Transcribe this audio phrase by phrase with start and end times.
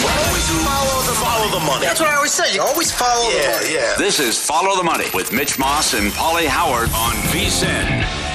[0.00, 1.84] Always follow the, follow the money.
[1.84, 2.54] That's what I always say.
[2.54, 3.74] You always follow yeah, the money.
[3.74, 3.94] Yeah.
[3.98, 8.30] This is Follow the Money with Mitch Moss and Pauly Howard on VSIN.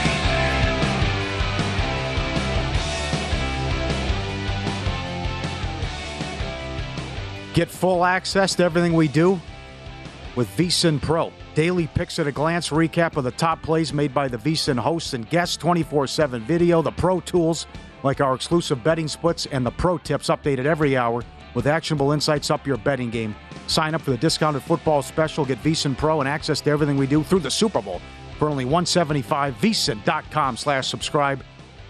[7.56, 9.40] Get full access to everything we do
[10.36, 11.34] with VSIN Pro.
[11.56, 15.16] Daily picks at a glance recap of the top plays made by the VSIN hosts
[15.16, 17.66] and guests, 24 7 video, the pro tools
[18.04, 21.24] like our exclusive betting splits and the pro tips updated every hour
[21.58, 23.36] with actionable insights up your betting game.
[23.66, 27.08] Sign up for the discounted football special, get VSIN Pro and access to everything we
[27.08, 28.00] do through the Super Bowl
[28.38, 31.44] for only 175 VSIN.com slash subscribe.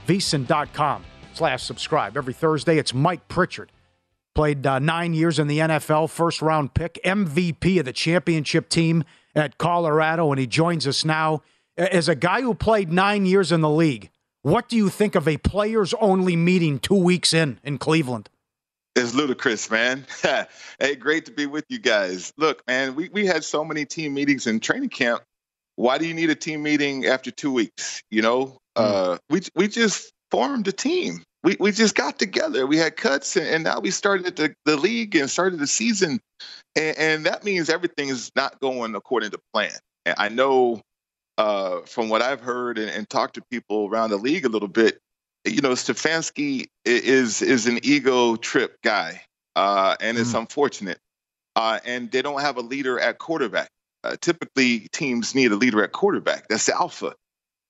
[0.08, 2.16] VSIN.com slash subscribe.
[2.16, 3.74] Every Thursday, it's Mike Pritchard.
[4.34, 9.04] Played uh, nine years in the NFL, first round pick, MVP of the championship team
[9.36, 11.42] at Colorado, and he joins us now.
[11.76, 14.12] As a guy who played nine years in the league,
[14.44, 18.30] what do you think of a players only meeting two weeks in in Cleveland?
[18.98, 20.08] It's ludicrous, man.
[20.80, 22.34] hey, great to be with you guys.
[22.36, 25.22] Look, man, we, we had so many team meetings in training camp.
[25.76, 28.02] Why do you need a team meeting after two weeks?
[28.10, 28.84] You know, mm.
[28.84, 31.22] uh, we we just formed a team.
[31.44, 32.66] We we just got together.
[32.66, 36.20] We had cuts, and, and now we started the, the league and started the season,
[36.76, 39.78] and, and that means everything is not going according to plan.
[40.08, 40.82] And I know
[41.38, 44.68] uh, from what I've heard and, and talked to people around the league a little
[44.68, 44.98] bit,
[45.48, 49.22] you know, Stefanski is is an ego trip guy,
[49.56, 50.40] uh, and it's mm.
[50.40, 51.00] unfortunate.
[51.56, 53.70] Uh, and they don't have a leader at quarterback.
[54.04, 56.48] Uh, typically, teams need a leader at quarterback.
[56.48, 57.16] That's the alpha.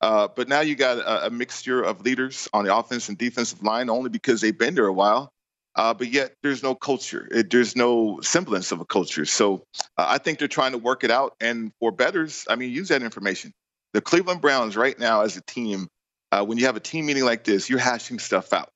[0.01, 3.63] Uh, but now you got a, a, mixture of leaders on the offense and defensive
[3.63, 5.31] line, only because they've been there a while.
[5.75, 7.27] Uh, but yet, there's no culture.
[7.31, 9.25] It, there's no semblance of a culture.
[9.25, 9.63] So
[9.97, 11.35] uh, I think they're trying to work it out.
[11.39, 13.53] And for bettors, I mean, use that information.
[13.93, 15.87] The Cleveland Browns, right now, as a team,
[16.31, 18.69] uh, when you have a team meeting like this, you're hashing stuff out.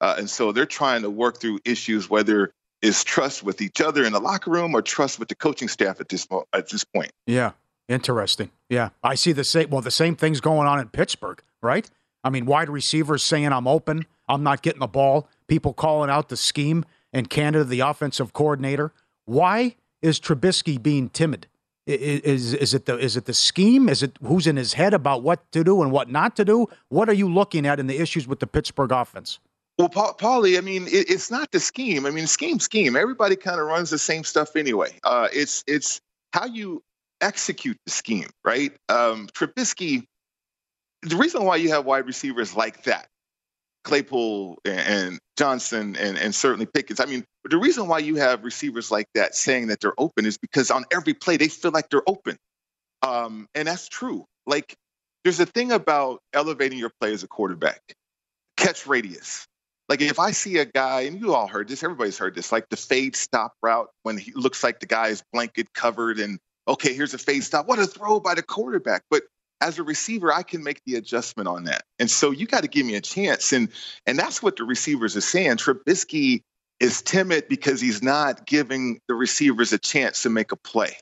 [0.00, 2.52] Uh, and so they're trying to work through issues, whether
[2.82, 6.00] it's trust with each other in the locker room or trust with the coaching staff
[6.00, 7.12] at this at this point.
[7.26, 7.52] Yeah,
[7.88, 8.50] interesting.
[8.68, 9.70] Yeah, I see the same.
[9.70, 11.88] Well, the same thing's going on in Pittsburgh, right?
[12.24, 15.28] I mean, wide receivers saying I'm open, I'm not getting the ball.
[15.46, 18.92] People calling out the scheme, and Canada, the offensive coordinator.
[19.24, 21.46] Why is Trubisky being timid?
[21.86, 23.88] Is is it the is it the scheme?
[23.88, 26.68] Is it who's in his head about what to do and what not to do?
[26.88, 29.40] What are you looking at in the issues with the Pittsburgh offense?
[29.78, 32.06] Well, pa- Paulie, I mean, it, it's not the scheme.
[32.06, 32.94] I mean, scheme, scheme.
[32.94, 34.96] Everybody kind of runs the same stuff anyway.
[35.02, 36.00] Uh, it's it's
[36.32, 36.84] how you
[37.20, 38.72] execute the scheme, right?
[38.88, 40.06] Um, Trubisky.
[41.02, 43.08] The reason why you have wide receivers like that
[43.84, 47.00] Claypool and Johnson and, and certainly Pickens.
[47.00, 50.38] I mean, the reason why you have receivers like that saying that they're open is
[50.38, 52.36] because on every play they feel like they're open.
[53.02, 54.24] Um, and that's true.
[54.46, 54.74] Like,
[55.24, 57.80] there's a thing about elevating your play as a quarterback.
[58.56, 59.46] Catch radius.
[59.88, 62.68] Like if I see a guy, and you all heard this, everybody's heard this, like
[62.70, 66.38] the fade stop route when he looks like the guy is blanket covered and
[66.68, 67.68] okay, here's a fade stop.
[67.68, 69.02] What a throw by the quarterback.
[69.10, 69.24] But
[69.62, 71.84] as a receiver, I can make the adjustment on that.
[71.98, 73.52] And so you got to give me a chance.
[73.52, 73.68] And
[74.06, 75.56] and that's what the receivers are saying.
[75.56, 76.42] Trubisky
[76.80, 80.96] is timid because he's not giving the receivers a chance to make a play.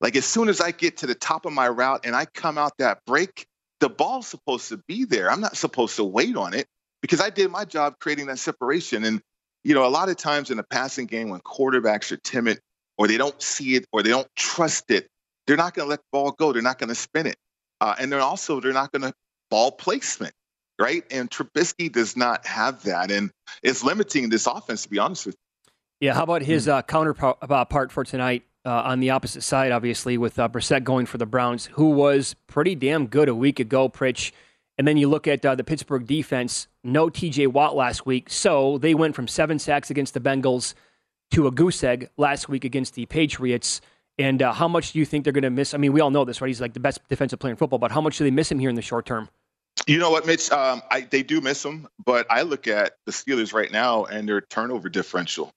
[0.00, 2.58] Like as soon as I get to the top of my route and I come
[2.58, 3.46] out that break,
[3.78, 5.30] the ball's supposed to be there.
[5.30, 6.66] I'm not supposed to wait on it
[7.00, 9.04] because I did my job creating that separation.
[9.04, 9.20] And,
[9.62, 12.58] you know, a lot of times in the passing game when quarterbacks are timid
[12.98, 15.06] or they don't see it or they don't trust it,
[15.46, 16.52] they're not going to let the ball go.
[16.52, 17.36] They're not going to spin it.
[17.80, 19.12] Uh, and they're also, they're not going to
[19.50, 20.34] ball placement,
[20.80, 21.04] right?
[21.10, 23.10] And Trubisky does not have that.
[23.10, 23.30] And
[23.62, 26.06] it's limiting this offense, to be honest with you.
[26.08, 26.14] Yeah.
[26.14, 28.44] How about his uh, counterpart uh, for tonight?
[28.62, 32.36] Uh, on the opposite side, obviously, with uh, Brissett going for the Browns, who was
[32.46, 34.32] pretty damn good a week ago, Pritch.
[34.76, 38.28] And then you look at uh, the Pittsburgh defense, no TJ Watt last week.
[38.28, 40.74] So they went from seven sacks against the Bengals
[41.30, 43.80] to a goose egg last week against the Patriots.
[44.20, 45.74] And uh, how much do you think they're going to miss?
[45.74, 46.48] I mean, we all know this, right?
[46.48, 48.58] He's like the best defensive player in football, but how much do they miss him
[48.58, 49.28] here in the short term?
[49.86, 50.50] You know what, Mitch?
[50.50, 54.28] Um, I, they do miss him, but I look at the Steelers right now and
[54.28, 55.50] their turnover differential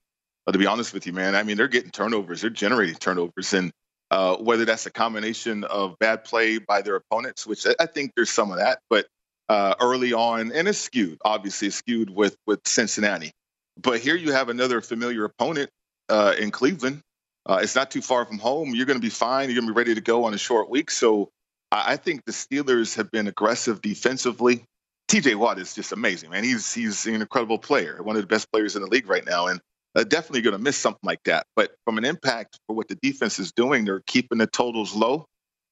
[0.52, 3.54] to be honest with you, man, I mean, they're getting turnovers, they're generating turnovers.
[3.54, 3.72] And
[4.10, 8.30] uh, whether that's a combination of bad play by their opponents, which I think there's
[8.30, 9.06] some of that, but
[9.48, 13.32] uh, early on, and it's skewed, obviously, it's skewed with, with Cincinnati.
[13.80, 15.70] But here you have another familiar opponent
[16.08, 17.00] uh, in Cleveland.
[17.46, 18.74] Uh, it's not too far from home.
[18.74, 19.48] You're going to be fine.
[19.48, 20.90] You're going to be ready to go on a short week.
[20.90, 21.30] So
[21.70, 24.64] I, I think the Steelers have been aggressive defensively.
[25.08, 26.44] TJ Watt is just amazing, man.
[26.44, 29.48] He's he's an incredible player, one of the best players in the league right now.
[29.48, 29.60] And
[29.94, 31.46] uh, definitely going to miss something like that.
[31.54, 35.26] But from an impact for what the defense is doing, they're keeping the totals low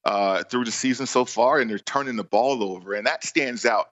[0.05, 3.65] uh, through the season so far, and they're turning the ball over, and that stands
[3.65, 3.87] out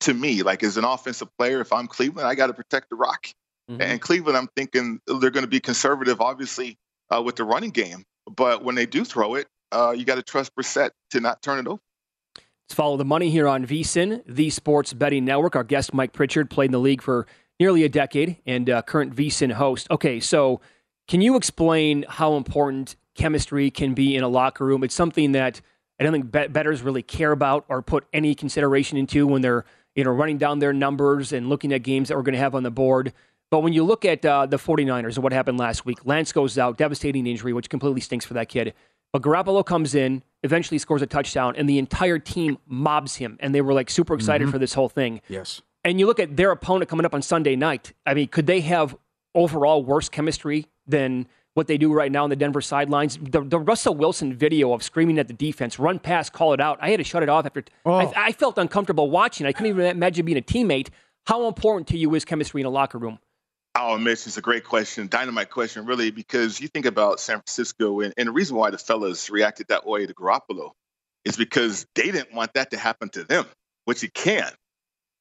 [0.00, 0.42] to me.
[0.42, 3.26] Like as an offensive player, if I'm Cleveland, I got to protect the rock.
[3.70, 3.80] Mm-hmm.
[3.80, 6.76] And Cleveland, I'm thinking they're going to be conservative, obviously,
[7.10, 8.04] uh, with the running game.
[8.36, 11.58] But when they do throw it, uh, you got to trust Brissett to not turn
[11.58, 11.80] it over.
[12.36, 15.54] Let's follow the money here on VSIN, the Sports Betting Network.
[15.54, 17.26] Our guest Mike Pritchard played in the league for
[17.60, 19.86] nearly a decade and uh, current VSIN host.
[19.90, 20.60] Okay, so
[21.06, 24.82] can you explain how important chemistry can be in a locker room?
[24.82, 25.60] It's something that
[26.00, 29.64] I don't think bet- bettors really care about or put any consideration into when they're
[29.94, 32.54] you know running down their numbers and looking at games that we're going to have
[32.54, 33.12] on the board.
[33.50, 36.58] But when you look at uh, the 49ers and what happened last week, Lance goes
[36.58, 38.74] out, devastating injury, which completely stinks for that kid.
[39.12, 43.36] But Garoppolo comes in, eventually scores a touchdown, and the entire team mobs him.
[43.38, 44.52] And they were like super excited mm-hmm.
[44.52, 45.20] for this whole thing.
[45.28, 45.62] Yes.
[45.84, 47.92] And you look at their opponent coming up on Sunday night.
[48.04, 48.96] I mean, could they have
[49.34, 53.16] overall worse chemistry than what they do right now on the Denver sidelines?
[53.22, 56.78] The, the Russell Wilson video of screaming at the defense, run past, call it out.
[56.80, 57.62] I had to shut it off after.
[57.84, 57.94] Oh.
[57.94, 59.46] I, I felt uncomfortable watching.
[59.46, 60.88] I couldn't even imagine being a teammate.
[61.26, 63.18] How important to you is chemistry in a locker room?
[63.76, 68.00] Oh, Mitch, it's a great question, dynamite question, really, because you think about San Francisco,
[68.00, 70.72] and, and the reason why the fellas reacted that way to Garoppolo
[71.24, 73.46] is because they didn't want that to happen to them,
[73.84, 74.50] which it can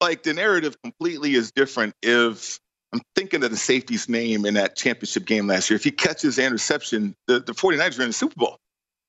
[0.04, 2.60] like the narrative completely is different if
[2.94, 5.76] I'm thinking of the safety's name in that championship game last year.
[5.76, 8.58] If he catches the interception, the, the 49ers are in the Super Bowl.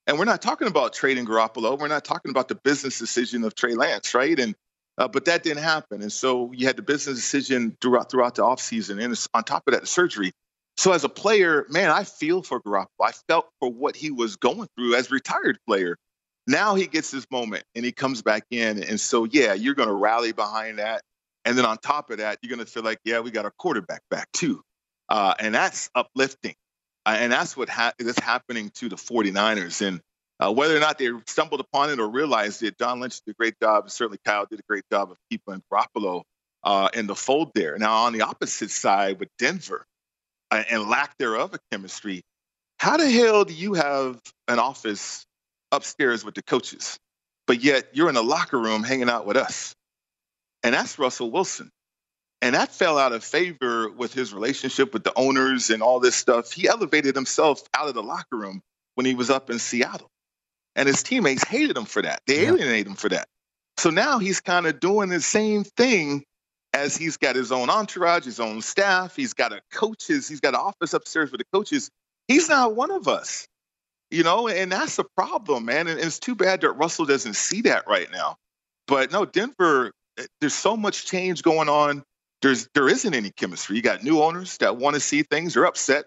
[0.07, 1.79] And we're not talking about trading Garoppolo.
[1.79, 4.39] We're not talking about the business decision of Trey Lance, right?
[4.39, 4.55] And
[4.99, 6.03] uh, but that didn't happen.
[6.03, 9.03] And so you had the business decision throughout throughout the offseason.
[9.03, 10.33] And on top of that, the surgery.
[10.77, 12.87] So as a player, man, I feel for Garoppolo.
[13.03, 15.97] I felt for what he was going through as retired player.
[16.47, 18.83] Now he gets his moment and he comes back in.
[18.83, 21.03] And so, yeah, you're going to rally behind that.
[21.45, 23.53] And then on top of that, you're going to feel like, yeah, we got our
[23.59, 24.63] quarterback back too.
[25.09, 26.55] Uh, and that's uplifting.
[27.07, 29.87] Uh, and that's what ha- is happening to the 49ers.
[29.87, 30.01] And
[30.41, 33.35] uh, whether or not they stumbled upon it or realized it, John Lynch did a
[33.35, 33.91] great job.
[33.91, 36.23] Certainly, Kyle did a great job of keeping Garoppolo
[36.65, 37.79] uh, in the fold there.
[37.79, 39.87] Now, on the opposite side with Denver
[40.51, 42.23] uh, and lack thereof of chemistry,
[42.79, 45.25] how the hell do you have an office
[45.71, 46.99] upstairs with the coaches,
[47.47, 49.75] but yet you're in the locker room hanging out with us.
[50.63, 51.71] And that's Russell Wilson.
[52.43, 56.17] And that fell out of favor with his relationship with the owners and all this
[56.17, 56.53] stuff.
[56.53, 58.61] He elevated himself out of the locker room
[58.95, 60.11] when he was up in Seattle.
[60.77, 62.23] And his teammates hated him for that.
[62.27, 62.49] They yeah.
[62.49, 63.29] alienated him for that.
[63.77, 66.25] So now he's kind of doing the same thing
[66.73, 69.15] as he's got his own entourage, his own staff.
[69.15, 71.91] He's got a coaches, he's got an office upstairs with the coaches.
[72.27, 73.47] He's not one of us
[74.15, 75.89] you know, and that's the problem, man.
[75.89, 78.37] And it's too bad that Russell doesn't see that right now.
[78.87, 82.05] But no, Denver, eh, there's so much change going on.
[82.41, 83.77] There's there isn't any chemistry.
[83.77, 85.55] You got new owners that want to see things.
[85.55, 86.05] They're upset.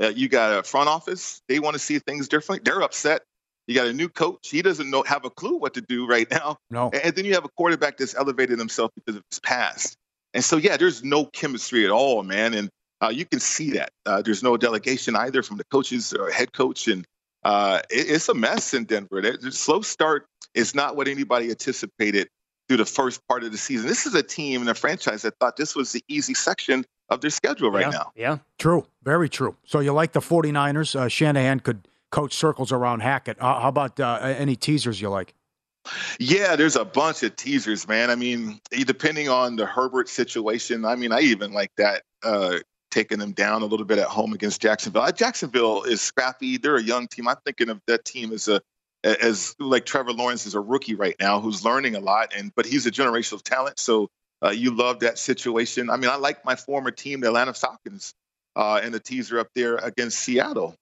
[0.00, 1.40] Uh, you got a front office.
[1.48, 2.62] They want to see things differently.
[2.64, 3.22] They're upset.
[3.66, 4.50] You got a new coach.
[4.50, 6.58] He doesn't know have a clue what to do right now.
[6.70, 6.90] No.
[6.90, 9.96] And then you have a quarterback that's elevated himself because of his past.
[10.34, 12.54] And so, yeah, there's no chemistry at all, man.
[12.54, 12.68] And
[13.00, 13.90] uh, you can see that.
[14.04, 16.88] Uh, there's no delegation either from the coaches or head coach.
[16.88, 17.06] And
[17.44, 19.22] uh, it, it's a mess in Denver.
[19.22, 22.28] The slow start is not what anybody anticipated
[22.68, 23.86] through the first part of the season.
[23.86, 27.20] This is a team and a franchise that thought this was the easy section of
[27.20, 28.12] their schedule right yeah, now.
[28.16, 28.38] Yeah.
[28.58, 28.86] True.
[29.02, 29.56] Very true.
[29.64, 30.96] So you like the 49ers?
[30.96, 33.40] Uh, Shanahan could coach circles around Hackett.
[33.40, 35.34] Uh, how about uh, any teasers you like?
[36.18, 38.10] Yeah, there's a bunch of teasers, man.
[38.10, 42.58] I mean, depending on the Herbert situation, I mean, I even like that uh,
[42.90, 45.02] taking them down a little bit at home against Jacksonville.
[45.02, 46.56] Uh, Jacksonville is scrappy.
[46.56, 47.28] They're a young team.
[47.28, 48.60] I'm thinking of that team as a
[49.02, 52.64] as like Trevor Lawrence is a rookie right now who's learning a lot, and but
[52.64, 53.78] he's a generational talent.
[53.78, 54.08] So
[54.42, 55.90] uh, you love that situation.
[55.90, 58.14] I mean, I like my former team, the Atlanta Falcons,
[58.56, 60.74] uh, and the teaser up there against Seattle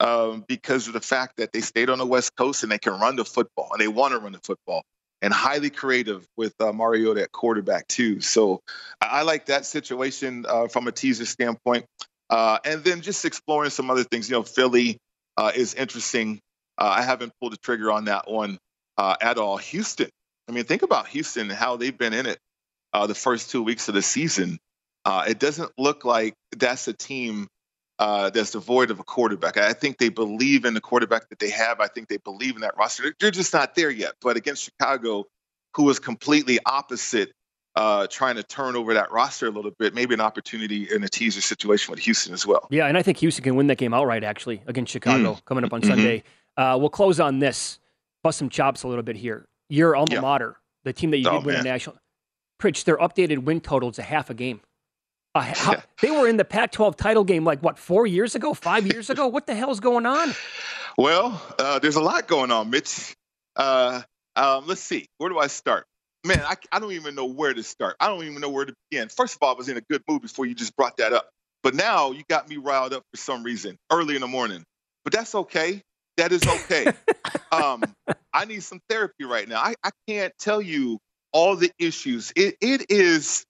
[0.00, 2.98] um, because of the fact that they stayed on the West Coast and they can
[2.98, 4.82] run the football and they want to run the football
[5.22, 8.20] and highly creative with uh, Mariota at quarterback too.
[8.20, 8.60] So
[9.00, 11.86] I, I like that situation uh, from a teaser standpoint.
[12.28, 14.28] Uh, and then just exploring some other things.
[14.28, 14.98] You know, Philly
[15.36, 16.40] uh, is interesting.
[16.76, 18.58] Uh, I haven't pulled the trigger on that one
[18.98, 19.56] uh, at all.
[19.56, 20.08] Houston.
[20.48, 22.38] I mean, think about Houston and how they've been in it
[23.06, 24.58] the first two weeks of the season.
[25.06, 27.46] it doesn't look like that's a team
[27.98, 29.56] uh, that's devoid of a quarterback.
[29.56, 31.80] I think they believe in the quarterback that they have.
[31.80, 33.14] I think they believe in that roster.
[33.18, 34.14] They're just not there yet.
[34.20, 35.24] But against Chicago,
[35.74, 37.32] who was completely opposite,
[37.74, 41.08] uh, trying to turn over that roster a little bit, maybe an opportunity in a
[41.08, 42.66] teaser situation with Houston as well.
[42.70, 45.44] Yeah, and I think Houston can win that game outright, actually, against Chicago mm.
[45.44, 45.90] coming up on mm-hmm.
[45.90, 46.22] Sunday.
[46.56, 47.78] Uh, we'll close on this,
[48.22, 49.46] bust some chops a little bit here.
[49.68, 50.20] Your alma yeah.
[50.20, 51.66] mater, the team that you oh, did win man.
[51.66, 51.96] a national.
[52.58, 54.60] Pritch, their updated win total is a half a game.
[55.36, 58.54] Uh, how, they were in the Pac 12 title game like, what, four years ago,
[58.54, 59.26] five years ago?
[59.26, 60.34] What the hell's going on?
[60.98, 63.14] Well, uh, there's a lot going on, Mitch.
[63.54, 64.00] Uh,
[64.34, 65.06] um, let's see.
[65.18, 65.84] Where do I start?
[66.24, 67.96] Man, I, I don't even know where to start.
[68.00, 69.10] I don't even know where to begin.
[69.10, 71.28] First of all, I was in a good mood before you just brought that up.
[71.62, 74.64] But now you got me riled up for some reason early in the morning.
[75.04, 75.82] But that's okay.
[76.16, 76.86] That is okay.
[77.52, 77.84] um,
[78.32, 79.60] I need some therapy right now.
[79.60, 80.98] I, I can't tell you
[81.32, 82.32] all the issues.
[82.34, 83.44] It, it is,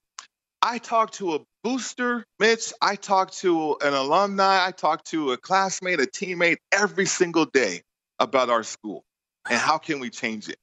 [0.68, 5.36] I talked to a booster, Mitch, I talk to an alumni, I talk to a
[5.36, 7.82] classmate, a teammate every single day
[8.18, 9.04] about our school
[9.48, 10.56] and how can we change it.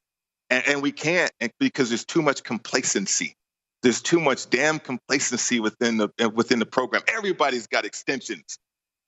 [0.50, 3.36] And, and we can't because there's too much complacency.
[3.82, 7.04] There's too much damn complacency within the uh, within the program.
[7.08, 8.58] Everybody's got extensions,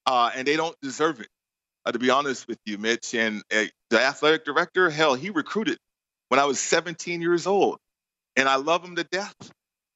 [0.05, 1.27] uh, and they don't deserve it.
[1.85, 5.77] Uh, to be honest with you, Mitch, and uh, the athletic director, hell, he recruited
[6.29, 7.79] when I was 17 years old,
[8.37, 9.35] and I love him to death.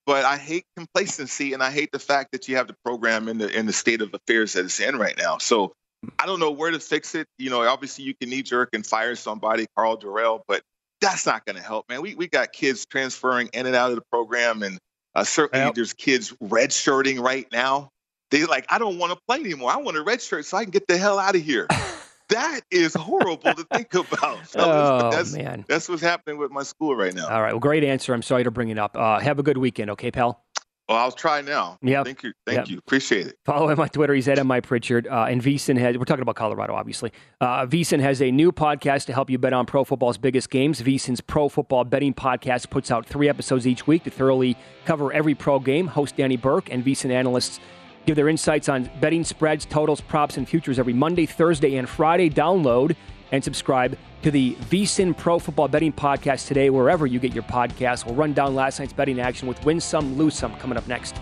[0.10, 3.38] But I hate complacency, and I hate the fact that you have the program in
[3.38, 5.38] the in the state of affairs that it's in right now.
[5.38, 5.74] So
[6.18, 7.28] I don't know where to fix it.
[7.38, 10.64] You know, obviously you can knee jerk and fire somebody, Karl Dorrell, but
[11.00, 12.02] that's not going to help, man.
[12.02, 14.80] We we got kids transferring in and out of the program, and
[15.14, 15.76] uh, certainly yep.
[15.76, 17.90] there's kids redshirting right now.
[18.32, 19.72] They like, I don't want to play anymore.
[19.72, 21.68] I want a redshirt so I can get the hell out of here.
[22.30, 24.40] That is horrible to think about.
[24.56, 25.66] oh, that's, man.
[25.68, 27.28] That's what's happening with my school right now.
[27.28, 27.54] All right.
[27.54, 28.14] Well, great answer.
[28.14, 28.96] I'm sorry to bring it up.
[28.96, 30.44] Uh, have a good weekend, okay, pal?
[30.90, 31.78] Well, I'll try now.
[31.84, 32.04] Yeah.
[32.04, 32.34] Thank you.
[32.48, 32.68] Thank yep.
[32.68, 32.80] you.
[32.80, 33.38] Appreciate it.
[33.46, 34.16] Follow him on Twitter.
[34.16, 35.06] He's at MI Pritchard.
[35.06, 37.12] Uh, and VSiN has, we're talking about Colorado, obviously.
[37.40, 40.82] Uh, VSiN has a new podcast to help you bet on pro football's biggest games.
[40.82, 45.36] VSiN's Pro Football Betting Podcast puts out three episodes each week to thoroughly cover every
[45.36, 45.86] pro game.
[45.86, 47.60] Host Danny Burke and VSiN analysts
[48.10, 52.28] give their insights on betting spreads, totals, props, and futures every Monday, Thursday, and Friday.
[52.28, 52.96] Download
[53.32, 58.08] and subscribe to the VSiN Pro Football Betting Podcast today, wherever you get your podcasts.
[58.08, 61.22] We'll run down last night's betting action with Win Some, Lose Some coming up next.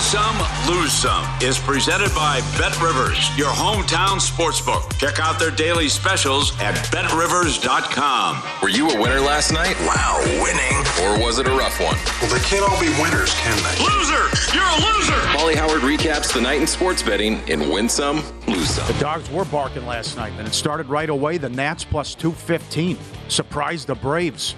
[0.00, 4.98] Win Some, Lose Some is presented by Bet Rivers, your hometown sportsbook.
[4.98, 8.42] Check out their daily specials at betrivers.com.
[8.62, 9.76] Were you a winner last night?
[9.80, 10.78] Wow, winning.
[11.04, 11.98] Or was it a rough one?
[12.22, 13.84] Well, they can't all be winners, can they?
[13.84, 14.56] Loser!
[14.56, 15.20] You're a loser!
[15.36, 18.86] Pauly Howard recaps the night in sports betting in Win Some, Lose Some.
[18.86, 21.36] The dogs were barking last night, and it started right away.
[21.36, 22.96] The Nats plus 215
[23.28, 24.56] surprised the Braves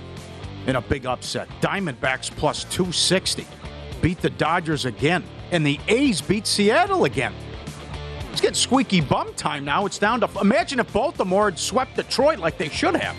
[0.69, 1.49] in a big upset.
[1.61, 3.45] Diamondbacks plus 260
[4.03, 7.33] beat the Dodgers again, and the A's beat Seattle again.
[8.33, 9.87] It's getting squeaky bum time now.
[9.87, 13.17] It's down to imagine if Baltimore had swept Detroit like they should have.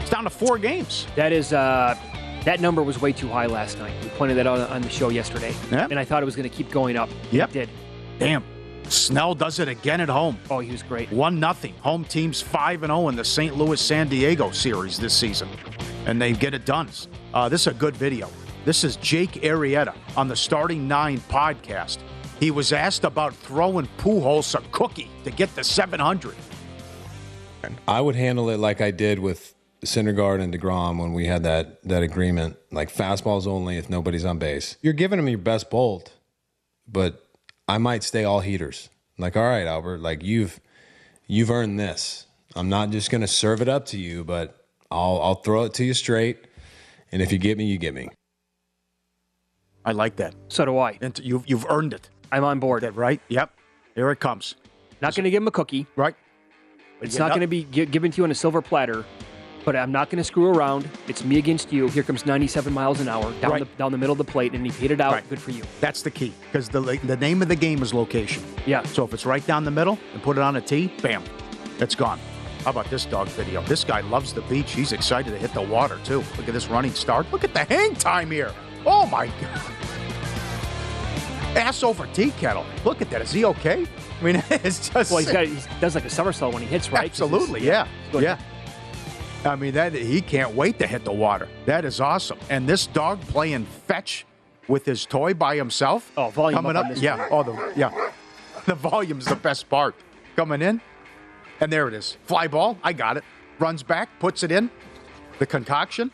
[0.00, 1.06] It's down to four games.
[1.16, 1.98] That is uh,
[2.44, 3.92] that number was way too high last night.
[4.02, 5.88] We pointed that out on the show yesterday, Yeah.
[5.90, 7.08] and I thought it was going to keep going up.
[7.32, 7.48] Yep.
[7.50, 7.70] It did.
[8.18, 8.44] Damn.
[8.88, 10.38] Snell does it again at home.
[10.48, 11.10] Oh, he was great.
[11.10, 11.74] One nothing.
[11.80, 13.56] Home team's five and zero in the St.
[13.56, 15.48] Louis San Diego series this season,
[16.06, 16.88] and they get it done.
[17.34, 18.28] Uh, this is a good video.
[18.66, 21.98] This is Jake Arrieta on the Starting Nine podcast.
[22.40, 26.34] He was asked about throwing Pujols a cookie to get the 700.
[27.86, 31.80] I would handle it like I did with Syndergaard and deGrom when we had that
[31.84, 34.76] that agreement, like fastballs only if nobody's on base.
[34.82, 36.14] You're giving him your best bolt,
[36.88, 37.24] but
[37.68, 38.90] I might stay all heaters.
[39.16, 40.58] Like, all right, Albert, like you've
[41.28, 42.26] you've earned this.
[42.56, 45.84] I'm not just gonna serve it up to you, but I'll I'll throw it to
[45.84, 46.48] you straight,
[47.12, 48.08] and if you get me, you get me.
[49.86, 50.34] I like that.
[50.48, 50.98] So do I.
[51.00, 52.10] And you've you've earned it.
[52.32, 52.82] I'm on board.
[52.82, 53.20] That right?
[53.28, 53.52] Yep.
[53.94, 54.56] Here it comes.
[55.00, 55.86] Not going to give him a cookie.
[55.96, 56.14] Right.
[57.00, 59.04] It's not going to be gi- given to you on a silver platter.
[59.64, 60.88] But I'm not going to screw around.
[61.08, 61.88] It's me against you.
[61.88, 63.58] Here comes 97 miles an hour down Right.
[63.60, 65.12] the down the middle of the plate, and he hit it out.
[65.12, 65.28] Right.
[65.28, 65.62] Good for you.
[65.80, 68.42] That's the key because the the name of the game is location.
[68.64, 68.82] Yeah.
[68.84, 71.22] So if it's right down the middle and put it on a tee, bam,
[71.78, 72.18] it's gone.
[72.64, 73.62] How about this dog video?
[73.62, 74.72] This guy loves the beach.
[74.72, 76.18] He's excited to hit the water too.
[76.36, 77.30] Look at this running start.
[77.32, 78.52] Look at the hang time here.
[78.86, 79.72] Oh my god.
[81.56, 82.64] Ass over tea kettle.
[82.84, 83.22] Look at that.
[83.22, 83.86] Is he okay?
[84.20, 85.10] I mean, it's just.
[85.10, 87.04] Well, he's got he does like a somersault when he hits right.
[87.10, 88.22] Absolutely, yeah, good.
[88.22, 88.38] yeah.
[89.44, 91.48] I mean that he can't wait to hit the water.
[91.66, 92.38] That is awesome.
[92.50, 94.26] And this dog playing fetch
[94.68, 96.10] with his toy by himself.
[96.16, 96.92] Oh, volume coming up up.
[96.96, 97.28] yeah.
[97.30, 98.10] Oh, the yeah.
[98.66, 99.94] The volume's the best part.
[100.34, 100.80] Coming in,
[101.60, 102.16] and there it is.
[102.24, 102.76] Fly ball.
[102.82, 103.22] I got it.
[103.60, 104.68] Runs back, puts it in.
[105.38, 106.10] The concoction,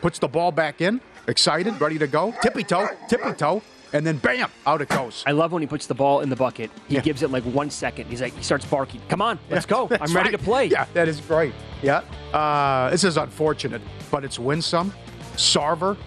[0.00, 1.00] puts the ball back in.
[1.28, 2.34] Excited, ready to go.
[2.40, 3.60] Tippy toe, tippy toe,
[3.92, 5.22] and then bam, out it goes.
[5.26, 6.70] I love when he puts the ball in the bucket.
[6.88, 7.02] He Yeah.
[7.02, 8.06] gives it like one second.
[8.06, 9.02] He's like, he starts barking.
[9.10, 9.88] Come on, let's Yeah, go.
[9.90, 10.32] I'm ready right.
[10.32, 10.64] to play.
[10.66, 11.52] Yeah, that is great.
[11.82, 12.00] Yeah.
[12.32, 14.94] Uh, this is unfortunate, but it's winsome.
[15.36, 15.98] Sarver,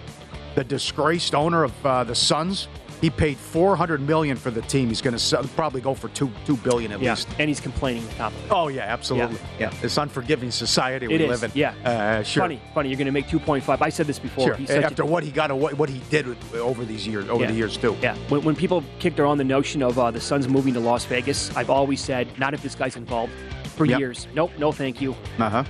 [0.56, 2.68] the disgraced owner of uh, the Suns,
[3.02, 4.88] he paid 400 million for the team.
[4.90, 7.12] He's going to probably go for two two billion at Yeah.
[7.12, 7.28] least.
[7.40, 8.52] And he's complaining on top of it.
[8.52, 9.40] Oh yeah, absolutely.
[9.60, 11.52] Yeah, this unforgiving society we live in.
[11.56, 11.74] yeah.
[11.84, 12.44] uh, sure.
[12.44, 12.90] Funny, funny.
[12.90, 13.82] You're going to make 2.5.
[13.82, 14.56] I said this before.
[14.56, 14.68] Sure.
[14.68, 17.42] Such a- After what he got, what, what he did with, over these years, over
[17.44, 17.48] Yeah.
[17.52, 17.98] the years too.
[18.02, 21.06] Yeah, when, when people kicked around the notion of uh, the Suns moving to Las
[21.06, 23.34] Vegas, I've always said, not if this guy's involved.
[23.76, 24.00] For Yep.
[24.00, 24.28] years.
[24.36, 25.16] Nope, no thank you.
[25.40, 25.64] Uh huh.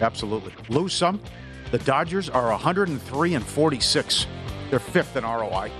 [0.00, 0.52] Absolutely.
[0.70, 1.20] Lose some.
[1.70, 4.26] The Dodgers are 103 and 46.
[4.70, 5.70] They're fifth in ROI.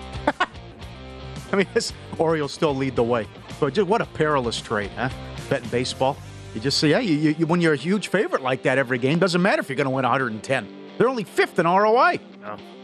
[1.53, 3.27] I mean, this, Orioles still lead the way.
[3.61, 5.11] But just what a perilous trade, huh?
[5.49, 6.17] Betting baseball.
[6.55, 9.19] You just say, yeah, you, you, when you're a huge favorite like that every game,
[9.19, 10.69] doesn't matter if you're going to win 110.
[10.97, 12.19] They're only fifth in ROI,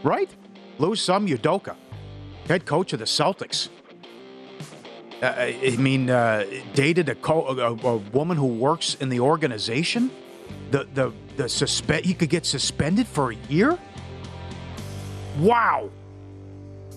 [0.03, 0.29] right?
[0.77, 1.75] Lose some, Udoka,
[2.47, 3.69] head coach of the Celtics.
[5.21, 10.11] Uh, I mean, uh, dated a, co- a, a woman who works in the organization.
[10.71, 13.79] The the the suspend he could get suspended for a year.
[15.39, 15.89] Wow.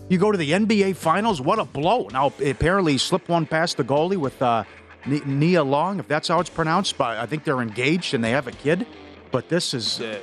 [0.09, 1.41] You go to the NBA Finals.
[1.41, 2.09] What a blow!
[2.13, 4.65] Now apparently he slipped one past the goalie with uh,
[5.07, 6.97] Nia Long, if that's how it's pronounced.
[6.97, 8.87] But I think they're engaged and they have a kid.
[9.31, 10.19] But this is uh,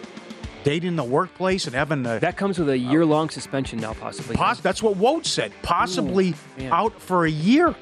[0.63, 3.93] dating in the workplace and having a, That comes with a year long suspension now,
[3.93, 4.36] possibly.
[4.36, 5.52] Poss- that's what Woj said.
[5.62, 7.76] Possibly Ooh, out for a year.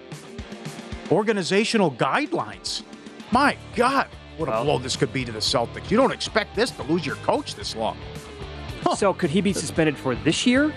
[1.09, 2.83] Organizational guidelines.
[3.31, 5.89] My God, what a blow this could be to the Celtics.
[5.89, 7.97] You don't expect this to lose your coach this long.
[8.97, 10.73] So could he be suspended for this year?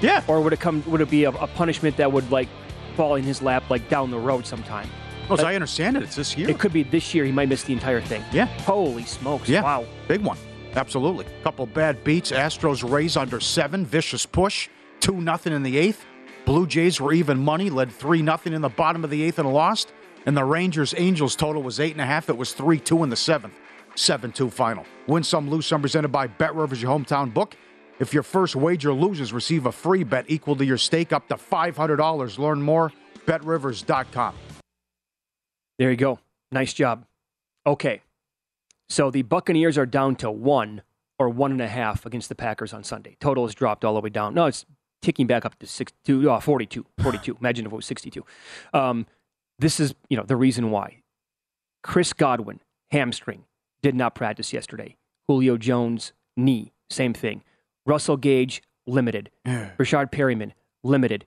[0.00, 0.22] Yeah.
[0.28, 0.82] Or would it come?
[0.86, 2.48] Would it be a, a punishment that would like
[2.96, 4.88] fall in his lap like down the road sometime?
[5.30, 6.48] Oh, as I understand it, it's this year.
[6.48, 7.24] It could be this year.
[7.24, 8.24] He might miss the entire thing.
[8.32, 8.46] Yeah.
[8.62, 9.48] Holy smokes!
[9.48, 9.62] Yeah.
[9.62, 9.86] Wow.
[10.06, 10.38] Big one.
[10.74, 11.26] Absolutely.
[11.42, 12.30] Couple bad beats.
[12.30, 13.84] Astros Rays under seven.
[13.84, 14.68] Vicious push.
[15.00, 16.04] 2 nothing in the eighth.
[16.44, 19.52] Blue Jays were even money, led 3 nothing in the bottom of the eighth and
[19.52, 19.92] lost.
[20.26, 22.30] And the Rangers Angels total was 8.5.
[22.30, 23.54] It was 3 2 in the seventh.
[23.94, 24.84] 7 2 final.
[25.06, 27.56] Win some, lose some, presented by Bet Rivers, your hometown book.
[27.98, 31.34] If your first wager loses, receive a free bet equal to your stake up to
[31.34, 32.38] $500.
[32.38, 32.92] Learn more.
[33.26, 34.34] BetRivers.com.
[35.78, 36.18] There you go.
[36.50, 37.04] Nice job.
[37.66, 38.02] Okay.
[38.88, 40.82] So the Buccaneers are down to one
[41.18, 43.16] or one and a half against the Packers on Sunday.
[43.20, 44.34] Total has dropped all the way down.
[44.34, 44.64] No, it's
[45.02, 46.86] ticking back up to six, to, uh, 42.
[47.02, 47.36] 42.
[47.40, 48.24] Imagine if it was 62.
[48.72, 49.06] Um,
[49.58, 51.02] this is, you know, the reason why.
[51.82, 53.44] Chris Godwin, hamstring,
[53.82, 54.96] did not practice yesterday.
[55.26, 57.42] Julio Jones, knee, same thing.
[57.88, 59.30] Russell Gage, limited.
[59.46, 60.52] Breshad Perriman,
[60.84, 61.24] limited.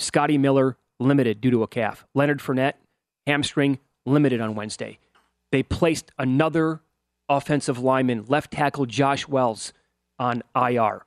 [0.00, 2.04] Scotty Miller, limited due to a calf.
[2.12, 2.74] Leonard Fournette,
[3.26, 4.98] hamstring, limited on Wednesday.
[5.52, 6.80] They placed another
[7.28, 9.72] offensive lineman, left tackle Josh Wells,
[10.18, 11.04] on IR.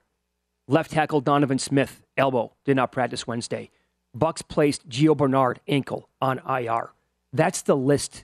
[0.68, 3.72] Left tackle Donovan Smith, elbow, did not practice Wednesday.
[4.13, 6.92] Bucks placed Gio Bernard, ankle, on IR.
[7.34, 8.24] That's the list,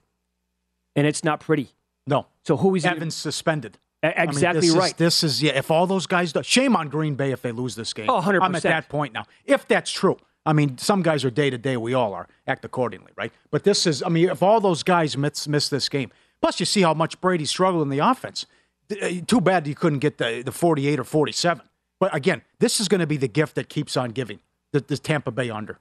[0.96, 1.70] and it's not pretty.
[2.08, 2.28] No.
[2.44, 3.78] So who is Evans suspended?
[4.06, 4.98] A- I mean, exactly this is- right.
[4.98, 5.54] this is yeah.
[5.58, 8.10] If all those guys do, shame on Green Bay if they lose this game.
[8.10, 8.42] Oh, 100%.
[8.42, 9.26] I'm at that point now.
[9.46, 11.78] If that's true, I mean, some guys are day to day.
[11.78, 12.28] We all are.
[12.48, 13.32] Act accordingly, right?
[13.52, 14.04] But this is.
[14.04, 17.20] I mean, if all those guys miss miss this game, plus you see how much
[17.22, 18.46] Brady struggled in the offense.
[18.92, 21.64] Uh, Too bad you couldn't get the the 48 or 47.
[22.00, 24.40] But again, this is going to be the gift that keeps on giving.
[24.74, 25.80] The, the Tampa Bay under,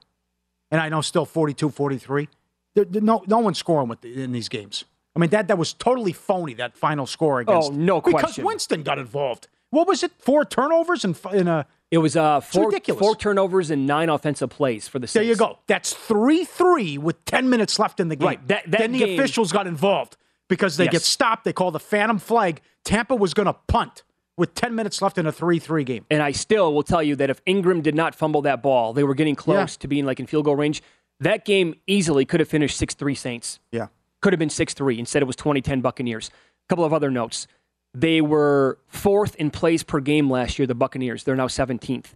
[0.71, 2.29] and I know still 42, 43.
[2.75, 4.85] There, there- no, no one's scoring with the, in these games.
[5.15, 6.53] I mean that that was totally phony.
[6.55, 7.71] That final score against.
[7.71, 8.45] Oh, no because question.
[8.45, 9.47] Winston got involved.
[9.69, 10.11] What was it?
[10.19, 11.65] Four turnovers in in a.
[11.91, 15.59] It was uh, four, four turnovers and nine offensive plays for the There you go.
[15.67, 18.25] That's three three with ten minutes left in the game.
[18.27, 20.17] Right, that- that then the game- officials got involved
[20.49, 20.91] because they Yes.
[20.91, 21.43] get stopped.
[21.45, 22.61] They call the phantom flag.
[22.83, 24.03] Tampa was going to punt
[24.37, 26.05] with ten minutes left in a three three game.
[26.09, 29.03] And I still will tell you that if Ingram did not fumble that ball, they
[29.03, 29.81] were getting close Yeah.
[29.81, 30.81] to being like in field goal range.
[31.19, 33.59] That game easily could have finished 6 3 Saints.
[33.71, 33.87] Yeah.
[34.25, 34.97] Could have been 6 3.
[34.97, 36.29] Instead, it was 2010 Buccaneers.
[36.29, 37.45] A couple of other notes.
[37.93, 41.23] They were fourth in plays per game last year, the Buccaneers.
[41.23, 42.15] They're now 17th.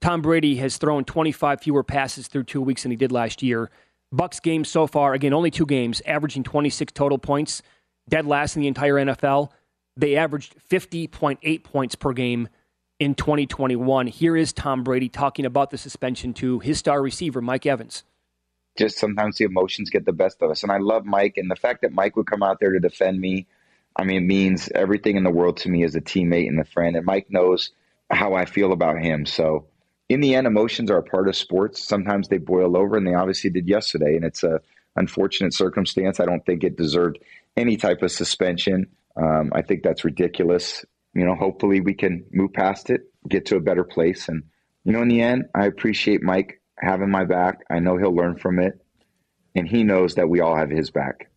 [0.00, 3.70] Tom Brady has thrown 25 fewer passes through two weeks than he did last year.
[4.10, 7.60] Bucks games so far, again, only two games, averaging 26 total points,
[8.08, 9.50] dead last in the entire NFL.
[9.98, 12.48] They averaged 50.8 points per game
[12.98, 14.06] in 2021.
[14.06, 18.04] Here is Tom Brady talking about the suspension to his star receiver, Mike Evans.
[18.80, 20.62] Just sometimes the emotions get the best of us.
[20.62, 23.20] And I love Mike, and the fact that Mike would come out there to defend
[23.20, 23.46] me,
[23.94, 26.64] I mean, it means everything in the world to me as a teammate and a
[26.64, 26.96] friend.
[26.96, 27.70] And Mike knows
[28.10, 29.26] how I feel about him.
[29.26, 29.66] So,
[30.08, 31.86] in the end, emotions are a part of sports.
[31.86, 34.16] Sometimes they boil over, and they obviously did yesterday.
[34.16, 34.60] And it's a
[34.96, 36.18] unfortunate circumstance.
[36.18, 37.18] I don't think it deserved
[37.56, 38.86] any type of suspension.
[39.16, 40.84] Um, I think that's ridiculous.
[41.14, 44.28] You know, hopefully we can move past it, get to a better place.
[44.28, 44.44] And,
[44.84, 47.60] you know, in the end, I appreciate Mike having my back.
[47.70, 48.80] I know he'll learn from it.
[49.54, 51.28] And he knows that we all have his back.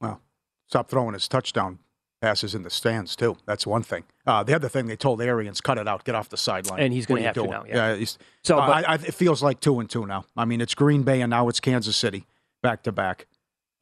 [0.00, 0.20] Well,
[0.68, 1.80] stop throwing his touchdown
[2.22, 3.36] passes in the stands too.
[3.46, 4.04] That's one thing.
[4.26, 6.80] Uh, the other thing they told Arians, cut it out, get off the sideline.
[6.80, 7.96] And he's gonna What are have to now, yeah.
[7.96, 10.24] he's, So, so but- I, I, it feels like two and two now.
[10.36, 12.26] I mean, it's Green Bay and now it's Kansas City
[12.62, 13.26] back to back.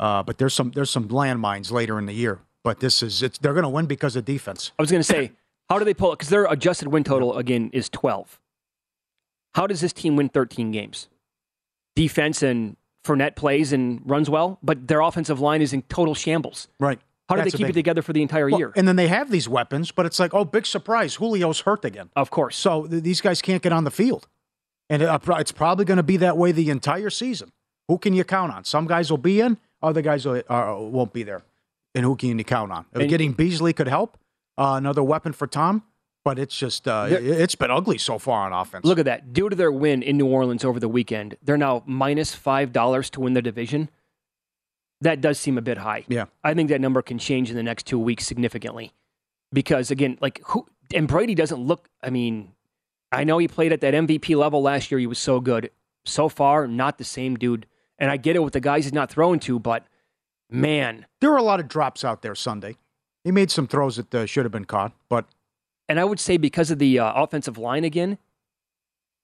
[0.00, 2.40] Uh, but there's some there's some landmines later in the year.
[2.64, 4.72] But this is it's they're going to win because of defense.
[4.78, 5.32] I was going to say,
[5.68, 6.16] how do they pull it?
[6.18, 8.40] Because their adjusted win total, again, is 12.
[9.54, 11.08] How does this team win 13 games?
[11.96, 16.68] Defense and Fournette plays and runs well, but their offensive line is in total shambles.
[16.80, 16.98] Right.
[17.28, 18.72] How do That's they keep big- it together for the entire Well, year?
[18.76, 22.10] And then they have these weapons, but it's like, oh, big surprise, Julio's hurt again.
[22.16, 22.56] Of course.
[22.56, 24.26] So th- these guys can't get on the field.
[24.90, 27.50] And it, uh, it's probably going to be that way the entire season.
[27.88, 28.64] Who can you count on?
[28.64, 31.42] Some guys will be in, other guys will, uh, won't be there.
[31.94, 32.84] And who can you count on?
[32.92, 34.18] And- Getting Beasley could help,
[34.58, 35.82] uh, another weapon for Tom,
[36.24, 38.84] but it's just uh, it, it's been ugly so far on offense.
[38.84, 39.32] Look at that.
[39.32, 43.34] Due to their win in New Orleans over the weekend, they're now $5 to win
[43.34, 43.90] the division.
[45.02, 46.04] That does seem a bit high.
[46.08, 46.26] Yeah.
[46.42, 48.94] I think that number can change in the next two weeks significantly.
[49.52, 52.52] Because, again, like, who, and Brady doesn't look, I mean,
[53.12, 54.98] I know he played at that MVP level last year.
[54.98, 55.70] He was so good.
[56.06, 57.66] So far, not the same dude.
[57.98, 59.86] And I get it with the guys he's not throwing to, but
[60.50, 61.06] man.
[61.20, 62.76] There were a lot of drops out there Sunday.
[63.22, 65.26] He made some throws that uh, should have been caught, but
[65.88, 68.18] And I would say because of the uh, offensive line again,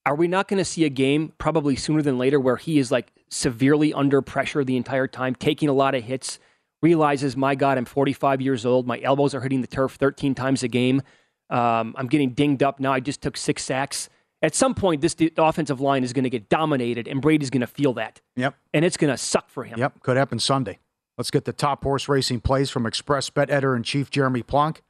[0.07, 2.91] are we not going to see a game probably sooner than later where he is
[2.91, 6.39] like severely under pressure the entire time, taking a lot of hits,
[6.83, 8.87] realizes, my God, I'm 45 years old.
[8.87, 11.03] My elbows are hitting the turf 13 times a game.
[11.51, 12.93] Um, I'm getting dinged up now.
[12.93, 14.09] I just took six sacks.
[14.43, 17.61] At some point, this the offensive line is going to get dominated, and Brady's going
[17.61, 18.23] to feel that.
[18.37, 18.55] Yep.
[18.73, 19.79] And it's going to suck for him.
[19.79, 20.79] Yep, could happen Sunday.
[21.19, 24.81] Let's get the top horse racing plays from Xpressbet editor in chief Jeremy Plonk.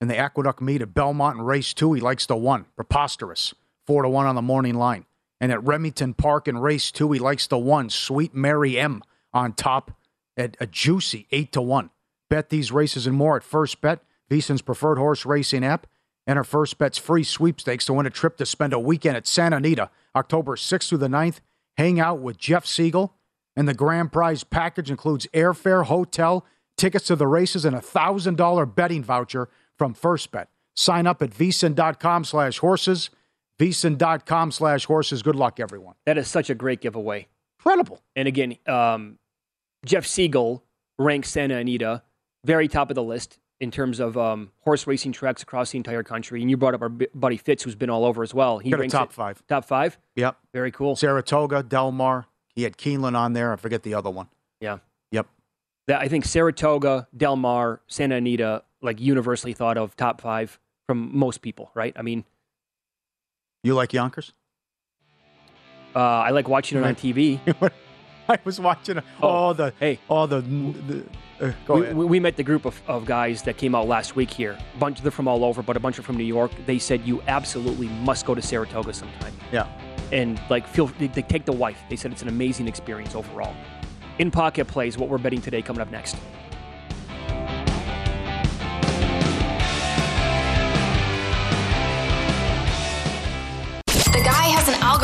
[0.00, 2.66] In the Aqueduct meet at Belmont and race two, he likes the one.
[2.76, 3.54] Preposterous.
[3.86, 5.06] Four to one on the morning line.
[5.40, 7.90] And at Remington Park in race two, he likes the one.
[7.90, 9.92] Sweet Mary M on top
[10.36, 11.90] at a juicy eight to one.
[12.30, 15.86] Bet these races and more at First Bet, VSiN's preferred horse racing app.
[16.26, 19.26] and Enter First Bet's free sweepstakes to win a trip to spend a weekend at
[19.26, 21.40] Santa Anita, October 6th through the 9th.
[21.76, 23.14] Hang out with Jeff Siegel.
[23.56, 26.44] And the grand prize package includes airfare, hotel,
[26.76, 30.48] tickets to the races, and a $1,000 betting voucher from First Bet.
[30.74, 33.10] Sign up at vsin.com slash horses.
[33.58, 35.22] vsin.com slash horses.
[35.22, 35.94] Good luck, everyone.
[36.06, 37.28] That is such a great giveaway.
[37.60, 38.02] Incredible.
[38.14, 39.18] And again, um,
[39.84, 40.62] Jeff Siegel
[40.98, 42.02] ranks Santa Anita
[42.44, 46.04] very top of the list in terms of um, horse racing tracks across the entire
[46.04, 46.40] country.
[46.40, 48.58] And you brought up our b- buddy Fitz, who's been all over as well.
[48.58, 49.42] He ranks top five.
[49.48, 49.98] Top five.
[50.14, 50.36] Yep.
[50.54, 50.94] Very cool.
[50.94, 52.26] Saratoga, Del Mar.
[52.54, 53.52] He had Keeneland on there.
[53.52, 54.28] I forget the other one.
[54.60, 54.78] Yeah.
[55.10, 55.26] Yep.
[55.88, 61.16] That, I think Saratoga, Del Mar, Santa Anita, like universally thought of top five from
[61.16, 61.92] most people, right?
[61.96, 62.24] I mean,
[63.64, 64.32] You like Yonkers?
[65.94, 67.40] uh, I like watching it on TV.
[68.28, 70.42] I was watching all the hey, all the.
[70.42, 71.04] the
[71.40, 71.96] uh, go we, ahead.
[71.96, 74.58] we, we met the group of, of guys that came out last week here.
[74.74, 76.50] A bunch of them from all over, but a bunch are from New York.
[76.66, 79.32] They said you absolutely must go to Saratoga sometime.
[79.52, 79.66] Yeah.
[80.12, 81.78] And like feel they, they take the wife.
[81.88, 83.54] They said it's an amazing experience overall.
[84.18, 86.16] In pocket plays, what we're betting today coming up next.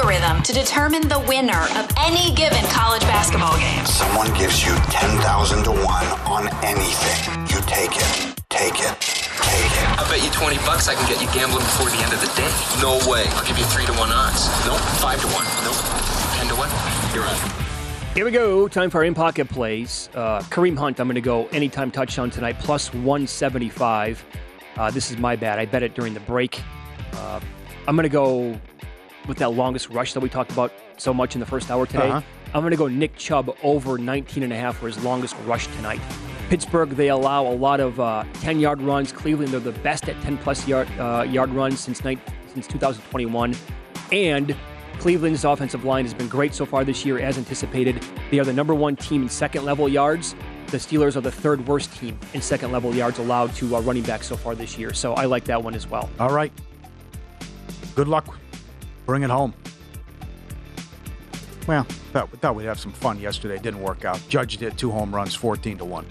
[0.05, 3.87] Algorithm to determine the winner of any given college basketball game.
[3.87, 5.81] Someone gives you 10,000 to 1
[6.29, 7.41] on anything.
[7.49, 8.37] You take it.
[8.51, 8.93] Take it.
[9.01, 9.87] Take it.
[9.97, 12.29] I bet you 20 bucks I can get you gambling before the end of the
[12.37, 12.53] day.
[12.85, 13.25] No way.
[13.33, 14.45] I'll give you 3 to 1 odds.
[14.67, 14.79] Nope.
[15.01, 15.45] 5 to 1.
[15.65, 15.81] Nope.
[16.37, 16.69] 10 to 1.
[17.15, 18.15] You're on.
[18.15, 18.69] Here we go.
[18.69, 20.11] Time for our in pocket plays.
[20.15, 24.23] Uh, Kareem Hunt, I'm going to go anytime touchdown tonight, plus 175.
[24.77, 25.59] Uh, this is my bad.
[25.59, 26.61] I bet it during the break.
[27.15, 27.41] Uh,
[27.89, 28.61] I'm going to go
[29.27, 32.09] with that longest rush that we talked about so much in the first hour today.
[32.09, 32.23] Uh-huh.
[32.55, 35.67] I'm going to go Nick Chubb over 19 and a half for his longest rush
[35.77, 36.01] tonight.
[36.49, 37.99] Pittsburgh, they allow a lot of
[38.41, 39.13] 10 yard runs.
[39.13, 42.19] Cleveland, they're the best at 10 plus yard, uh, yard runs since, night,
[42.53, 43.55] since 2021.
[44.13, 44.55] And
[44.99, 48.03] Cleveland's offensive line has been great so far this year, as anticipated.
[48.31, 50.35] They are the number one team in second level yards.
[50.69, 54.03] The Steelers are the third worst team in second level yards allowed to uh, running
[54.03, 54.93] back so far this year.
[54.93, 56.09] So I like that one as well.
[56.19, 56.53] All right.
[57.95, 58.39] Good luck.
[59.07, 59.55] Bring it home.
[61.67, 63.59] Well, thought, thought we'd have some fun yesterday.
[63.59, 64.21] Didn't work out.
[64.29, 66.07] Judge did two home runs, 14 to 1.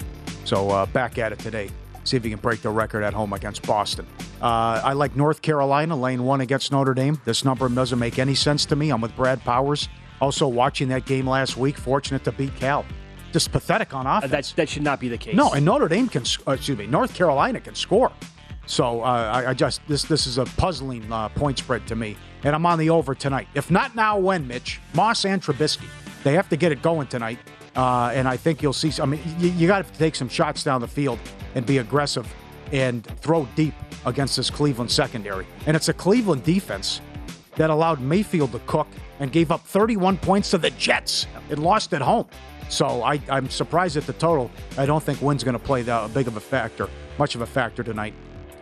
[0.46, 1.70] So uh, back at it today.
[2.06, 4.06] See if he can break the record at home against Boston.
[4.42, 7.22] Uh, I like North Carolina, lane one against Notre Dame.
[7.24, 8.90] This number doesn't make any sense to me.
[8.90, 9.88] I'm with Brad Powers.
[10.20, 12.84] Also, watching that game last week, fortunate to beat Cal.
[13.32, 14.26] Just pathetic on offense.
[14.34, 15.36] Uh, That, that should not be the case.
[15.36, 18.12] No, and Notre Dame can, uh, excuse me, North Carolina can score.
[18.66, 22.16] So uh, I, I just this this is a puzzling uh, point spread to me,
[22.44, 23.48] and I'm on the over tonight.
[23.56, 25.88] If not now, when Mitch Moss and Trubisky,
[26.24, 27.40] they have to get it going tonight,
[27.76, 28.92] uh, and I think you'll see.
[29.02, 31.20] I mean, you, you got to take some shots down the field
[31.56, 32.28] and be aggressive
[32.72, 33.74] and throw deep
[34.06, 37.02] against this Cleveland secondary, and it's a Cleveland defense
[37.56, 38.88] that allowed Mayfield to cook
[39.20, 42.28] and gave up 31 points to the Jets and lost at home.
[42.70, 44.50] So I, I'm surprised at the total.
[44.78, 47.46] I don't think win's going to play that big of a factor, much of a
[47.46, 48.14] factor tonight.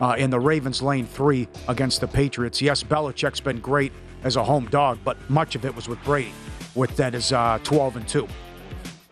[0.02, 2.60] Uh, in the Ravens lane three against the Patriots.
[2.62, 6.34] Yes, Belichick's been great as a home dog, but much of it was with Brady,
[6.74, 8.28] with that is uh, 12 and 2.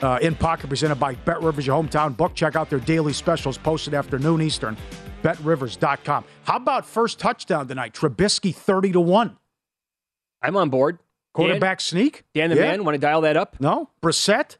[0.01, 2.33] Uh, in pocket presented by Bet Rivers, your hometown book.
[2.33, 4.75] Check out their daily specials posted after noon Eastern.
[5.23, 6.23] BetRivers.com.
[6.45, 7.93] How about first touchdown tonight?
[7.93, 9.37] Trubisky 30 to 1.
[10.41, 10.99] I'm on board.
[11.33, 12.23] Quarterback sneak?
[12.33, 12.63] Dan the Yeah.
[12.71, 13.57] man, want to dial that up?
[13.59, 13.89] No?
[14.01, 14.57] Brissett?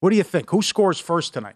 [0.00, 0.50] What do you think?
[0.50, 1.54] Who scores first tonight?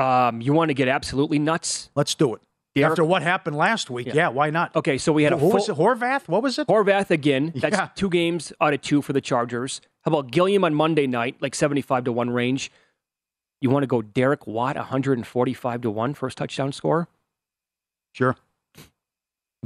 [0.00, 1.90] Um, you want to get absolutely nuts?
[1.94, 2.40] Let's do it.
[2.74, 4.28] Derek- After what happened last week, yeah, Yeah.
[4.28, 4.74] why not?
[4.76, 5.76] Okay, so we had a full, was it?
[5.76, 6.28] Horvath?
[6.28, 6.68] What was it?
[6.68, 7.52] Horvath again.
[7.56, 7.88] That's Yeah.
[7.96, 9.80] two games out of two for the Chargers.
[10.04, 12.70] How about Gilliam on Monday night, like 75 to 1 range?
[13.60, 17.08] You want to go Derek Watt, 145 to one, first touchdown score?
[18.14, 18.36] Sure.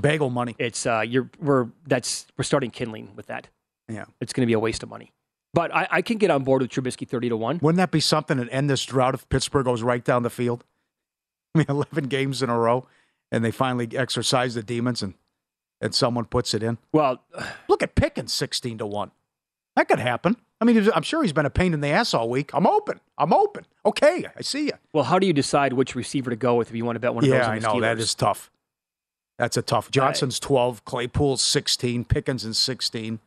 [0.01, 0.57] Bagel money.
[0.59, 3.47] It's uh you're we're that's we're starting kindling with that.
[3.88, 4.07] Yeah.
[4.20, 5.12] It's gonna be a waste of money.
[5.55, 7.61] But I, I can get on board with Trubisky 30 to 1.
[7.62, 10.64] Wouldn't that be something to end this drought if Pittsburgh goes right down the field?
[11.55, 12.87] I mean, 11 games in a row,
[13.31, 15.14] and they finally exercise the demons and,
[15.81, 16.79] and someone puts it in.
[16.93, 17.23] Well,
[17.69, 19.12] Look at Pickens 16 to 1.
[19.77, 20.37] That could happen.
[20.61, 22.51] I mean, I'm sure he's been a pain in the ass all week.
[22.55, 23.01] I'm open.
[23.19, 23.67] I'm open.
[23.85, 24.73] Okay, I see you.
[24.93, 27.14] well, how do you decide which receiver to go with if you want to bet
[27.14, 27.75] one of those Yeah, I know.
[27.75, 27.99] Steelers?
[27.99, 28.51] is tough.
[29.38, 29.90] That's a tough.
[29.90, 33.19] Johnson's 12, Claypool's 16, Pickens is 16.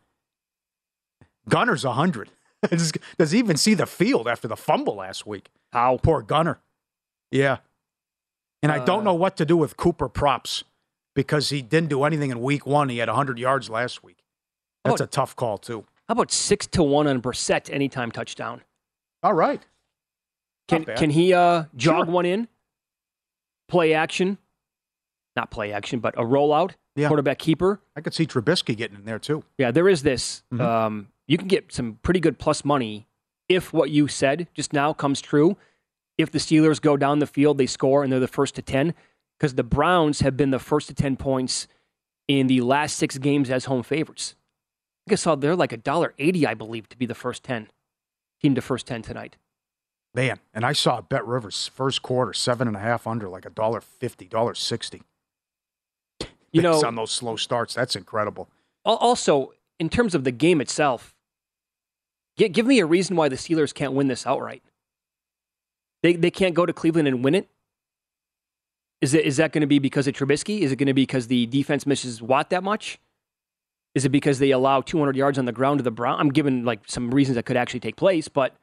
[1.50, 2.30] Gunner's 100.
[2.72, 5.50] Does does he even see the field after the fumble last week?
[5.72, 5.98] How?
[6.02, 6.60] Poor Gunner.
[7.32, 7.58] Yeah.
[8.64, 10.64] And I don't Uh, know what to do with Cooper props
[11.16, 12.90] because he didn't do anything in week one.
[12.90, 14.24] He had 100 yards last week.
[14.84, 15.04] That's Oh.
[15.04, 15.86] a tough call, too.
[16.08, 18.64] How about 6 to 1 on Brissett anytime touchdown?
[19.22, 19.64] All right.
[20.68, 22.14] Can can he uh, jog Sure.
[22.14, 22.48] one in?
[23.70, 24.38] Play action?
[25.36, 26.72] Not play action, but a rollout.
[26.96, 27.08] Yeah.
[27.10, 27.80] Quarterback keeper.
[27.96, 29.44] I could see Trubisky getting in there, too.
[29.60, 30.44] Yeah, there is this.
[30.52, 30.62] Mhm.
[30.62, 33.08] Um, you can get some pretty good plus money
[33.50, 35.58] if what you said just now comes true.
[36.18, 38.94] If the Steelers go down the field, they score, and they're the first to 10,
[39.38, 41.68] because the Browns have been the first to 10 points
[42.28, 44.36] in the last six games as home favorites.
[45.06, 47.44] I think I saw they're like a dollar eighty, I believe, to be the first
[47.44, 47.70] 10
[48.42, 49.38] team to first 10 tonight.
[50.14, 53.82] Man, and I saw BetRivers first quarter, seven and a half under, like a dollar
[53.82, 55.04] fifty, dollar sixty.
[56.52, 58.50] You know, on those slow starts, that's incredible.
[58.84, 61.14] Also, in terms of the game itself,
[62.38, 64.64] gi- give me a reason why the Steelers can't win this outright.
[66.04, 67.50] They they can't go to Cleveland and win it.
[69.02, 70.62] Is it is that going to be because of Trubisky?
[70.62, 73.00] Is it going to be because the defense misses Watt that much?
[73.96, 76.20] Is it because they allow 200 yards on the ground to the Brown?
[76.20, 78.56] I'm giving like some reasons that could actually take place, but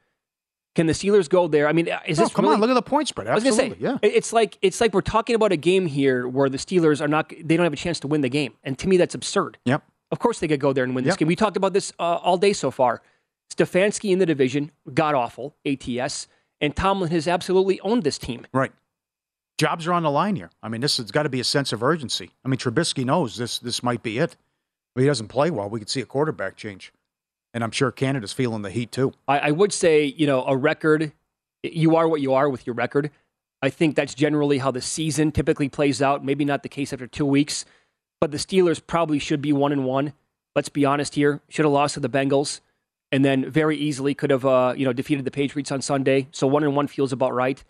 [0.75, 1.67] can the Steelers go there?
[1.67, 3.27] I mean, is No, this come really, on, look at the point spread.
[3.27, 3.97] I was gonna Absolutely, say, yeah.
[4.01, 7.29] it's like it's like we're talking about a game here where the Steelers are not
[7.43, 9.57] they don't have a chance to win the game, and to me that's absurd.
[9.65, 9.83] Yep.
[10.11, 11.19] Of course they could go there and win this Yep.
[11.19, 11.27] game.
[11.29, 13.01] We talked about this uh, all day so far.
[13.53, 16.27] Stefanski in the division, god awful ATS,
[16.61, 18.45] and Tomlin has absolutely owned this team.
[18.53, 18.71] Right.
[19.57, 20.49] Jobs are on the line here.
[20.61, 22.31] I mean, this has got to be a sense of urgency.
[22.43, 24.35] I mean, Trubisky knows this this might be it.
[24.95, 26.93] If he doesn't play well, we could see a quarterback change.
[27.53, 29.13] And I'm sure Canada's feeling the heat too.
[29.27, 31.13] I, I would say, you know, a record.
[31.63, 33.11] You are what you are with your record.
[33.61, 36.23] I think that's generally how the season typically plays out.
[36.23, 37.65] Maybe not the case after two weeks,
[38.19, 40.13] but the Steelers probably should be one and one.
[40.55, 41.41] Let's be honest here.
[41.49, 42.59] Should have lost to the Bengals,
[43.11, 46.27] and then very easily could have, uh, you know, defeated the Patriots on Sunday.
[46.31, 47.63] So one and one feels about right.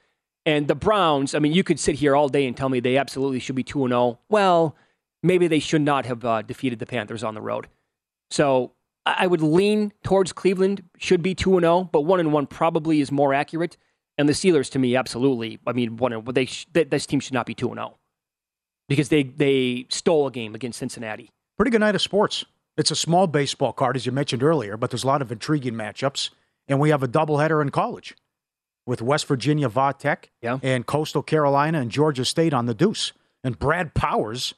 [0.45, 1.34] And the Browns.
[1.34, 3.63] I mean, you could sit here all day and tell me they absolutely should be
[3.63, 4.19] two and zero.
[4.30, 4.76] Well,
[5.24, 7.67] maybe they should not have uh, defeated the Panthers on the road.
[8.30, 8.74] So
[9.06, 13.02] I would lean towards Cleveland should be two and zero, but one and one probably
[13.02, 13.78] is more accurate.
[14.17, 15.60] And the Steelers, to me, absolutely.
[15.67, 17.98] I mean, one and they sh- th- this team should not be two and zero
[18.88, 21.30] because they they stole a game against Cincinnati.
[21.58, 22.45] Pretty good night of sports.
[22.78, 25.74] It's a small baseball card, as you mentioned earlier, but there's a lot of intriguing
[25.76, 26.30] matchups.
[26.68, 28.16] And we have a doubleheader in college
[28.86, 30.60] with West Virginia Va Tech Yeah.
[30.64, 33.14] and Coastal Carolina and Georgia State on the deuce.
[33.44, 34.56] And Brad Powers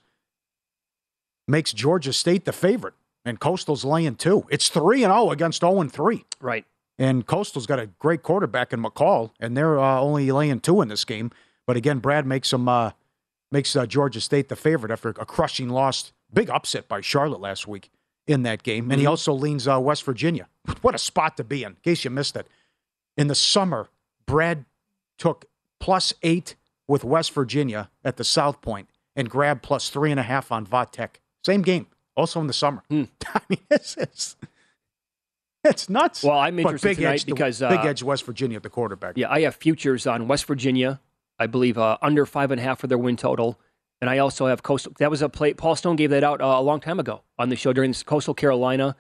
[1.48, 2.94] makes Georgia State the favorite,
[3.26, 4.46] and Coastal's laying two.
[4.50, 6.26] It's 3 and 0 against 0 and 3.
[6.42, 6.66] Right.
[6.98, 10.88] And Coastal's got a great quarterback in McCall, and they're uh, only laying two in
[10.88, 11.30] this game.
[11.68, 12.92] But again, Brad makes them uh,
[13.52, 17.68] makes uh, Georgia State the favorite after a crushing loss, big upset by Charlotte last
[17.68, 17.92] week
[18.28, 18.92] in that game.
[18.92, 19.10] And he Mhm.
[19.12, 20.48] also leans uh, West Virginia.
[20.82, 21.72] What a spot to be in!
[21.72, 22.48] In case you missed it,
[23.16, 23.90] in the summer,
[24.26, 24.66] Brad
[25.18, 25.46] took
[25.80, 26.56] plus eight
[26.88, 30.66] with West Virginia at the South Point and grabbed plus three and a half on
[30.66, 31.16] Vatech.
[31.44, 32.84] Same game, also in the summer.
[32.90, 33.04] Hmm.
[33.34, 34.36] I mean, it's, it's
[35.64, 36.24] it's nuts.
[36.24, 39.18] Well, I'm interested big tonight edge because, big uh, edge West Virginia at the quarterback.
[39.18, 41.00] Yeah, I have futures on West Virginia.
[41.40, 43.60] I believe uh, under five and a half for their win total,
[44.02, 44.94] and I also have Coastal.
[45.00, 45.54] That was a play.
[45.54, 48.04] Paul Stone gave that out uh, a long time ago on the show during this
[48.04, 48.96] Coastal Carolina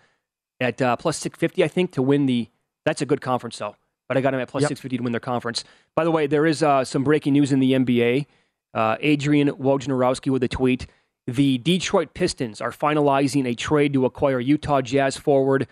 [0.59, 2.49] at uh, plus six fifty, I think, to win the.
[2.85, 3.75] That's a good conference though.
[4.07, 4.69] But I got him at plus Yep.
[4.69, 5.63] six fifty to win their conference.
[5.95, 8.25] By the way, there is uh, some breaking news in the NBA.
[8.73, 10.87] Uh, Adrian Wojnarowski with a tweet.
[11.25, 15.67] The Detroit Pistons are finalizing a trade to acquire Utah Jazz forward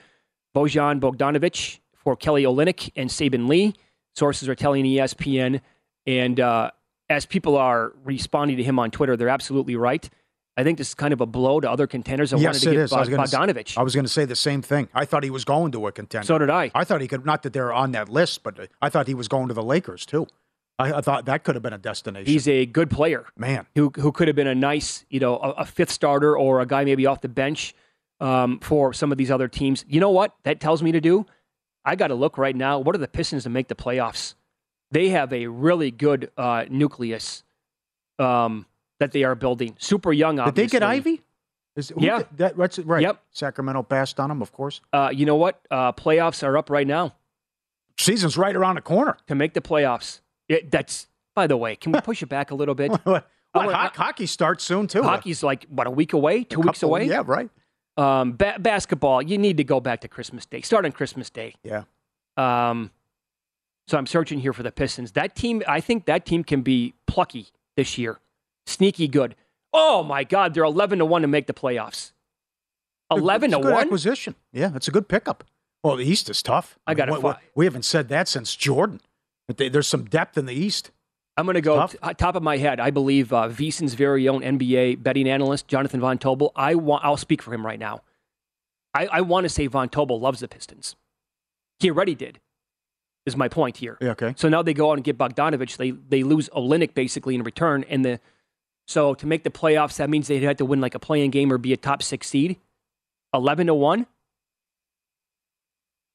[0.54, 3.74] Bojan Bogdanovic for Kelly Olynyk and Saben Lee.
[4.16, 5.62] Sources are telling ESPN.
[6.06, 6.72] And uh,
[7.10, 10.10] as people are responding to him on Twitter, they're absolutely right.
[10.58, 12.70] I think this is kind of a blow to other contenders that yes, wanted to
[12.70, 12.94] it get is.
[12.94, 13.78] I was gonna, Bogdanovic.
[13.78, 14.88] I was going to say the same thing.
[14.94, 16.26] I thought he was going to a contender.
[16.26, 16.72] So did I.
[16.74, 17.26] I thought he could.
[17.26, 20.06] Not that they're on that list, but I thought he was going to the Lakers
[20.06, 20.28] too.
[20.80, 22.32] I, I thought that could have been a destination.
[22.32, 25.50] He's a good player, man, who who could have been a nice, you know, a,
[25.52, 27.74] a fifth starter or a guy maybe off the bench
[28.22, 29.84] um, for some of these other teams.
[29.88, 31.26] You know what that tells me to do?
[31.84, 32.80] I got to look right now.
[32.80, 34.36] What are the Pistons to make the playoffs?
[34.96, 37.44] They have a really good uh, nucleus
[38.18, 38.66] um,
[39.00, 39.76] that they are building.
[39.78, 40.64] Super young, obviously.
[40.64, 41.22] Did they get Ivey?
[41.76, 42.20] Is, Yeah.
[42.20, 43.02] did- that, that's right.
[43.02, 43.22] Yep.
[43.32, 44.80] Sacramento passed on them, of course.
[44.94, 45.60] Uh, you know what?
[45.70, 47.14] Uh, playoffs are up right now.
[48.00, 49.18] Season's right around the corner.
[49.28, 50.22] To make the playoffs.
[50.48, 52.92] It, that's, by the way, can we push it back a little bit?
[53.56, 55.02] What, ho- hockey starts soon too.
[55.02, 56.44] Hockey's like, what, a week away?
[56.44, 57.06] Two weeks away?
[57.06, 57.50] Yeah, right.
[57.96, 60.60] Um, ba- basketball, you need to go back to Christmas Day.
[60.60, 61.56] Start on Christmas Day.
[61.64, 61.84] Yeah.
[62.36, 62.92] Um,
[63.88, 65.12] so I'm searching here for the Pistons.
[65.14, 68.20] That team, I think that team can be plucky this year,
[68.66, 69.36] sneaky good.
[69.74, 72.14] Oh my God, they're 11 to one to make the playoffs.
[73.12, 73.84] 11 It's to one.
[73.84, 74.36] acquisition.
[74.52, 75.44] Yeah, it's a good pickup.
[75.84, 76.80] Well, the East is tough.
[76.88, 79.02] I gotta we, fi- we haven't said that since Jordan.
[79.48, 80.92] But they, there's some depth in the East.
[81.38, 82.80] I'm going to go t- top of my head.
[82.80, 86.52] I believe uh, VSiN's very own NBA betting analyst Jonathan Von Tobel.
[86.56, 87.04] I want.
[87.04, 88.02] I'll speak for him right now.
[88.94, 90.96] I, I want to say Von Tobel loves the Pistons.
[91.80, 92.40] He already did.
[93.26, 93.98] Is my point here.
[94.00, 94.34] Yeah, okay.
[94.38, 95.78] So now they go out and get Bogdanovic.
[95.78, 98.20] They they lose Olynyk basically in return, and the
[98.88, 101.52] so to make the playoffs, that means they'd have to win like a playing game
[101.52, 102.58] or be a top six seed.
[103.34, 104.06] Eleven to one.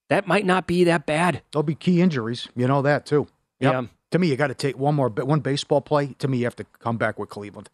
[0.08, 1.42] That might not be that bad.
[1.52, 2.48] There'll be key injuries.
[2.56, 3.26] You know that too.
[3.60, 3.72] Yep.
[3.72, 3.82] Yeah.
[4.12, 6.14] To me, you got to take one more, one baseball play.
[6.18, 7.70] To me, you have to come back with Cleveland.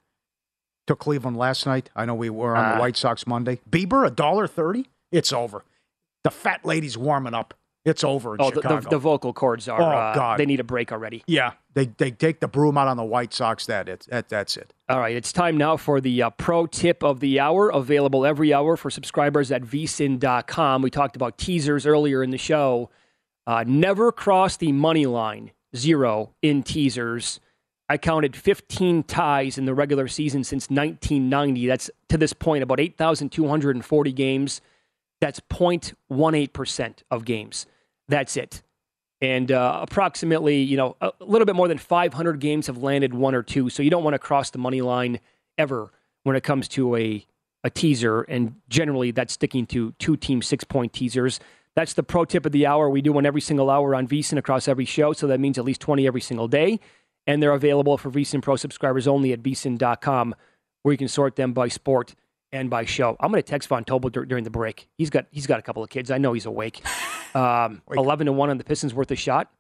[0.86, 1.88] Took Cleveland last night.
[1.96, 2.74] I know we were on Ah.
[2.74, 3.60] the White Sox Monday.
[3.68, 4.86] Bieber, a dollar thirty.
[5.10, 5.64] It's over.
[6.24, 7.54] The fat lady's warming up.
[7.86, 8.80] It's over in Oh, the, Chicago.
[8.82, 9.80] the, the vocal cords are.
[9.80, 10.38] Oh, uh, God.
[10.38, 11.22] They need a break already.
[11.26, 13.64] yeah, they they take the broom out on the White Sox.
[13.66, 14.06] That it.
[14.10, 14.74] That, that's it.
[14.88, 18.52] All right, it's time now for the uh, pro tip of the hour, available every
[18.52, 20.82] hour for subscribers at vsin.com.
[20.82, 22.90] We talked about teasers earlier in the show.
[23.46, 27.38] Uh, never cross the money line, zero in teasers.
[27.88, 31.68] I counted 15 ties in the regular season since 1990.
[31.68, 34.60] That's to this point about 8,240 games.
[35.20, 37.66] That's 0.18% of games.
[38.08, 38.62] That's it.
[39.20, 43.34] And uh, approximately, you know, a little bit more than 500 games have landed one
[43.34, 43.70] or two.
[43.70, 45.20] So you don't want to cross the money line
[45.56, 45.90] ever
[46.24, 47.24] when it comes to a,
[47.64, 48.22] a teaser.
[48.22, 51.40] And generally, that's sticking to two team six point teasers.
[51.74, 52.90] That's the pro tip of the hour.
[52.90, 55.12] We do one every single hour on VSiN across every show.
[55.12, 56.78] So that means at least 20 every single day.
[57.26, 60.34] And they're available for VSiN Pro subscribers only at vsin.com,
[60.82, 62.14] where you can sort them by sport
[62.52, 63.16] and by show.
[63.20, 64.88] I'm going to text Von Tobel dur- during the break.
[64.98, 66.10] He's got he's got a couple of kids.
[66.10, 66.82] I know he's awake.
[67.34, 69.52] Um, Eleven to one on the Pistons worth a shot.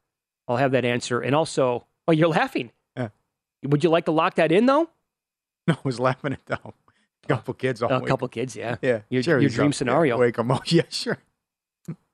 [0.48, 1.20] I'll have that answer.
[1.20, 2.70] And also, oh, you're laughing.
[2.96, 3.08] Yeah.
[3.64, 4.88] Would you like to lock that in though?
[5.68, 6.58] No, I was laughing at them.
[7.24, 7.82] A couple kids.
[7.82, 8.76] A couple kids, yeah.
[8.80, 9.74] Yeah, Your, sure, your dream up.
[9.74, 10.14] scenario.
[10.14, 10.62] Yeah, wake 'em up.
[10.72, 11.18] Yeah, sure.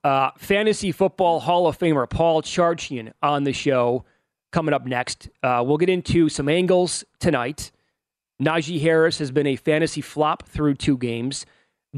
[0.03, 4.05] Uh, Fantasy Football Hall of Famer Paul Charchian on the show
[4.51, 5.29] coming up next.
[5.45, 7.71] Uh, we'll get into some angles tonight.
[8.41, 11.47] Najee Harris has been a fantasy flop through two games.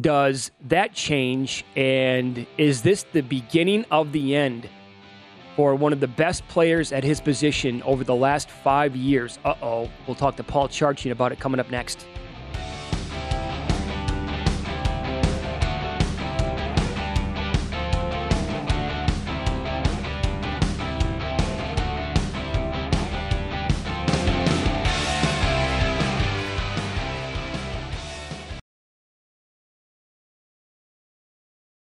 [0.00, 1.64] Does that change?
[1.76, 4.68] And is this the beginning of the end
[5.56, 9.38] for one of the best players at his position over the last five years?
[9.44, 9.90] Uh oh.
[10.06, 12.06] We'll talk to Paul Charchian about it coming up next.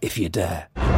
[0.00, 0.97] if you dare.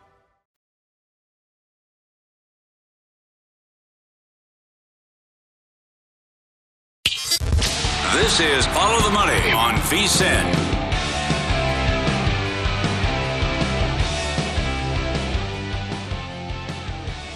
[8.31, 10.55] This is Follow the Money on VSiN.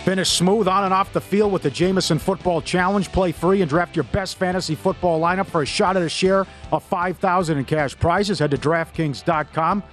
[0.06, 3.12] Finish smooth on and off the field with the Jameson Football Challenge.
[3.12, 6.48] Play free and draft your best fantasy football lineup for a shot at a share
[6.72, 8.39] of 5000 in cash prizes.
[8.39, 9.84] Head to DraftKings.com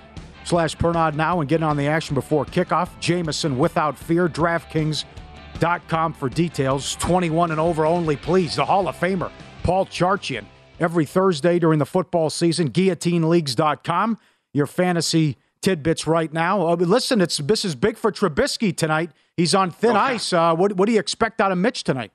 [0.44, 2.90] slash Pernod now and get on the action before kickoff.
[3.00, 4.28] Jameson without fear.
[4.28, 6.94] DraftKings.com for details.
[6.94, 8.54] 21 and over only, please.
[8.54, 9.32] The Hall of Famer,
[9.64, 10.44] Paul Charchian.
[10.82, 14.18] Every Thursday during the football season, GuillotineLeagues.com.
[14.52, 16.66] Your fantasy tidbits right now.
[16.66, 19.12] Uh, listen, it's this is big for Trubisky tonight.
[19.36, 20.32] He's on thin ice.
[20.32, 22.10] Uh, what, what do you expect out of Mitch tonight?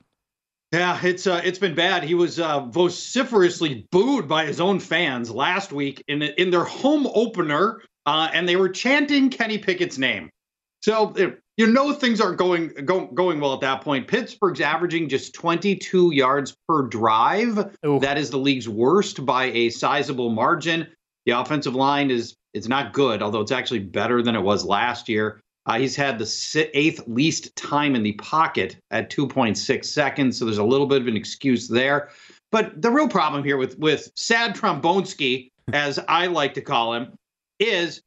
[0.70, 2.04] Yeah, it's uh, it's been bad.
[2.04, 7.08] He was uh, vociferously booed by his own fans last week in in their home
[7.14, 10.28] opener, uh, and they were chanting Kenny Pickett's name.
[10.82, 11.14] So
[11.58, 14.06] you know things aren't going go, going well at that point.
[14.06, 17.58] Pittsburgh's averaging just 22 yards per drive.
[17.84, 17.98] Ooh.
[17.98, 20.86] That is the league's worst by a sizable margin.
[21.26, 25.08] The offensive line is it's not good, although it's actually better than it was last
[25.08, 25.42] year.
[25.66, 30.58] Uh, he's had the eighth least time in the pocket at 2.6 seconds, so there's
[30.58, 32.08] a little bit of an excuse there.
[32.52, 37.12] But the real problem here with with Sad Trombonsky, as I like to call him,
[37.58, 38.00] is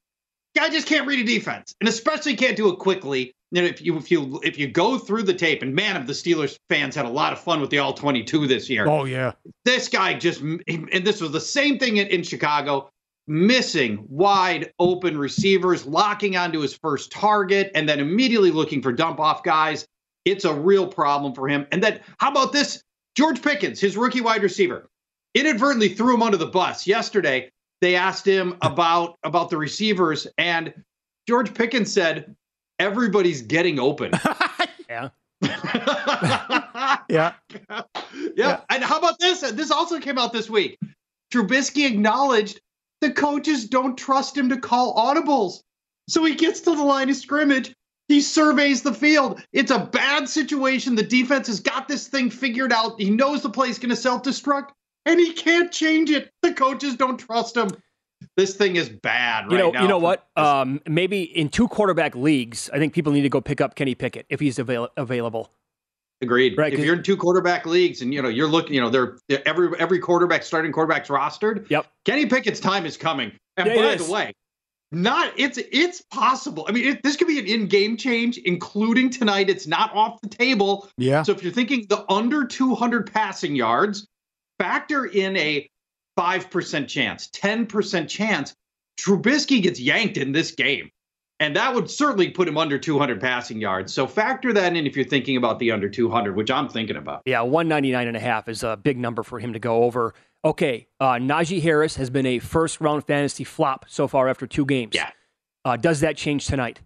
[0.55, 3.33] guy just can't read a defense, and especially can't do it quickly.
[3.51, 6.07] You know, if you if you if you go through the tape, and man, of
[6.07, 8.87] the Steelers fans had a lot of fun with the all 22 this year.
[8.87, 9.33] Oh yeah,
[9.65, 12.89] This guy just, and this was the same thing in, in Chicago,
[13.27, 19.19] missing wide open receivers, locking onto his first target, and then immediately looking for dump
[19.19, 19.85] off guys.
[20.23, 21.67] It's a real problem for him.
[21.71, 22.81] And then, how about this?
[23.17, 24.87] George Pickens, his rookie wide receiver,
[25.33, 27.51] inadvertently threw him under the bus yesterday.
[27.81, 30.73] They asked him about about the receivers, and
[31.27, 32.35] George Pickens said,
[32.81, 34.11] "Everybody's getting open."
[34.89, 35.09] yeah.
[37.09, 37.33] yeah.
[38.35, 38.61] yeah.
[38.69, 39.41] And how about this?
[39.41, 40.79] This also came out this week.
[41.33, 42.59] Trubisky acknowledged
[42.99, 45.63] the coaches don't trust him to call audibles.
[46.09, 47.73] So he gets to the line of scrimmage.
[48.07, 49.41] He surveys the field.
[49.53, 50.95] It's a bad situation.
[50.95, 52.99] The defense has got this thing figured out.
[52.99, 54.71] He knows the play's going to self destruct,
[55.05, 56.29] and he can't change it.
[56.41, 57.69] The coaches don't trust him.
[58.37, 59.81] This thing is bad right you know, now.
[59.81, 60.27] you know what?
[60.37, 63.93] Um, maybe in two quarterback leagues, I think people need to go pick up Kenny
[63.93, 65.51] Pickett if he's avail- available.
[66.21, 66.57] Agreed.
[66.57, 68.89] Right, If 'cause- you're in two quarterback leagues and you know you're looking, you know,
[68.89, 71.69] they're, they're every every quarterback starting quarterback's rostered.
[71.69, 71.87] Yep.
[72.05, 73.31] Kenny Pickett's time is coming.
[73.57, 74.31] And Yeah, by the way,
[74.91, 76.65] not it's it's possible.
[76.69, 79.49] I mean, it, this could be an in-game change, including tonight.
[79.49, 80.87] It's not off the table.
[80.97, 81.23] Yeah.
[81.23, 84.05] So if you're thinking the under 200 passing yards,
[84.59, 85.67] factor in a
[86.15, 88.55] five percent chance, ten percent chance.
[88.99, 90.91] Trubisky gets yanked in this game.
[91.39, 93.91] And that would certainly put him under 200 passing yards.
[93.91, 97.23] So factor that in if you're thinking about the under 200, which I'm thinking about.
[97.25, 100.13] Yeah, 199 and a half is a big number for him to go over.
[100.45, 104.65] Okay, uh, Najee Harris has been a first round fantasy flop so far after two
[104.65, 104.93] games.
[104.93, 105.09] Yeah.
[105.65, 106.79] Uh, does that change tonight?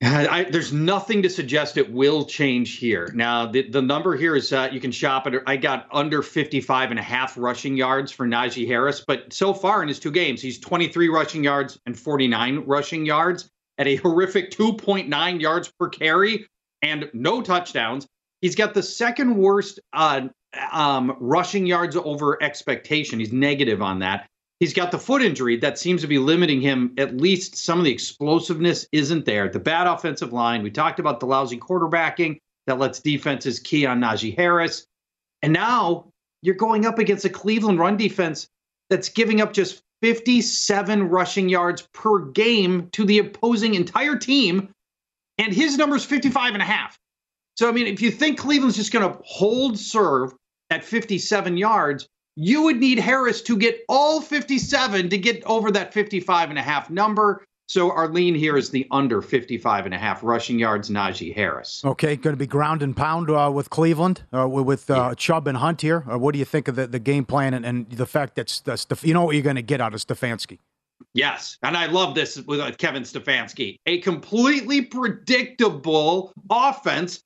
[0.00, 3.10] I, there's nothing to suggest it will change here.
[3.14, 5.42] Now, the, the number here is uh, you can shop it.
[5.44, 9.82] I got under 55 and a half rushing yards for Najee Harris, but so far
[9.82, 14.52] in his two games, he's 23 rushing yards and 49 rushing yards at a horrific
[14.52, 16.46] 2.9 yards per carry
[16.80, 18.06] and no touchdowns.
[18.40, 20.28] He's got the second worst uh,
[20.70, 23.18] um, rushing yards over expectation.
[23.18, 24.28] He's negative on that.
[24.60, 26.94] He's got the foot injury that seems to be limiting him.
[26.98, 29.48] At least some of the explosiveness isn't there.
[29.48, 30.62] The bad offensive line.
[30.62, 34.86] We talked about the lousy quarterbacking that lets defenses key on Najee Harris.
[35.42, 36.10] And now
[36.42, 38.48] you're going up against a Cleveland run defense
[38.90, 44.70] that's giving up just 57 rushing yards per game to the opposing entire team,
[45.38, 46.98] and his number is 55 and a half.
[47.56, 50.32] So, I mean, if you think Cleveland's just going to hold serve
[50.70, 52.06] at 57 yards,
[52.40, 56.62] you would need Harris to get all 57 to get over that 55 and a
[56.62, 57.44] half number.
[57.66, 61.82] So our lean here is the under 55 and a half rushing yards, Najee Harris.
[61.84, 65.14] Okay, going to be ground and pound uh, with Cleveland, uh, with uh, yeah.
[65.14, 66.04] Chubb and Hunt here.
[66.08, 68.48] Uh, what do you think of the, the game plan and, and the fact that
[68.48, 70.60] Steph- you know what you're going to get out of Stefanski?
[71.14, 73.78] Yes, and I love this with uh, Kevin Stefanski.
[73.86, 77.20] A completely predictable offense.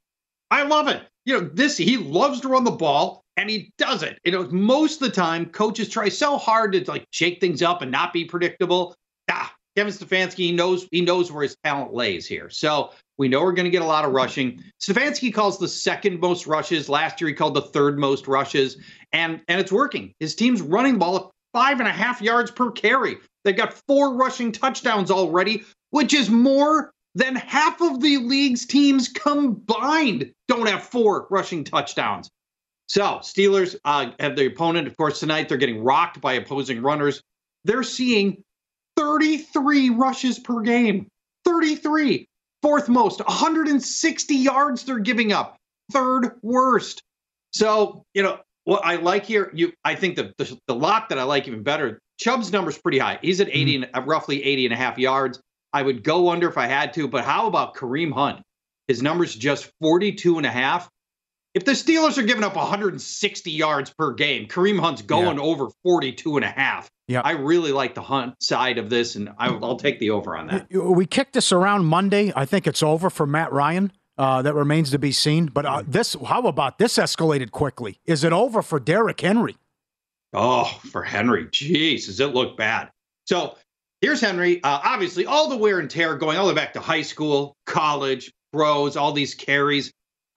[0.51, 1.03] I love it.
[1.27, 4.18] You know, this he loves to run the ball and he does it.
[4.24, 7.83] You know, most of the time coaches try so hard to like shake things up
[7.83, 8.95] and not be predictable.
[9.30, 12.51] Ah, Kevin Stefanski he knows he knows where his talent lays here.
[12.51, 14.62] So we know we're going to get a lot of rushing.
[14.83, 16.89] Stefanski calls the second most rushes.
[16.89, 18.76] Last year he called the third most rushes,
[19.12, 20.12] and and it's working.
[20.20, 21.22] His team's running the ball at
[21.53, 23.16] five and a half yards per carry.
[23.45, 29.09] They've got four rushing touchdowns already, which is more than half of the league's teams
[29.09, 32.30] combined don't have four rushing touchdowns.
[32.87, 35.49] So Steelers uh, have the opponent, of course, tonight.
[35.49, 37.22] They're getting rocked by opposing runners.
[37.64, 38.43] They're seeing
[38.97, 41.07] 33 rushes per game.
[41.45, 42.26] 33.
[42.61, 43.20] Fourth most.
[43.20, 45.57] 160 yards they're giving up.
[45.93, 47.03] Third worst.
[47.53, 51.18] So, you know, what I like here, you I think the, the, the lot that
[51.18, 53.18] I like even better, Chubb's number's pretty high.
[53.20, 53.91] He's at 80 mm-hmm.
[53.95, 55.41] and roughly 80 and a half yards.
[55.72, 58.43] I would go under if I had to, but how about Kareem Hunt?
[58.89, 60.89] His number's just 42 and a half.
[61.55, 65.43] If the Steelers are giving up 160 yards per game, Kareem Hunt's going yeah.
[65.43, 66.91] over 42 and a half.
[67.09, 67.21] Yeah.
[67.23, 70.47] I really like the Hunt side of this, and I, will take the over on
[70.47, 70.73] that.
[70.73, 72.33] We kicked this around Monday.
[72.35, 73.93] I think it's over for Matt Ryan.
[74.17, 75.47] Uh, that remains to be seen.
[75.47, 77.99] But uh, this, how about this escalated quickly?
[78.07, 79.57] Is it over for Derrick Henry?
[80.33, 81.47] Oh, for Henry.
[81.47, 82.91] Jeez, does it look bad?
[83.27, 83.57] So
[84.01, 84.63] here's Henry.
[84.63, 87.57] Uh, obviously, all the wear and tear going all the way back to high school,
[87.67, 89.93] college, pros, all these carries.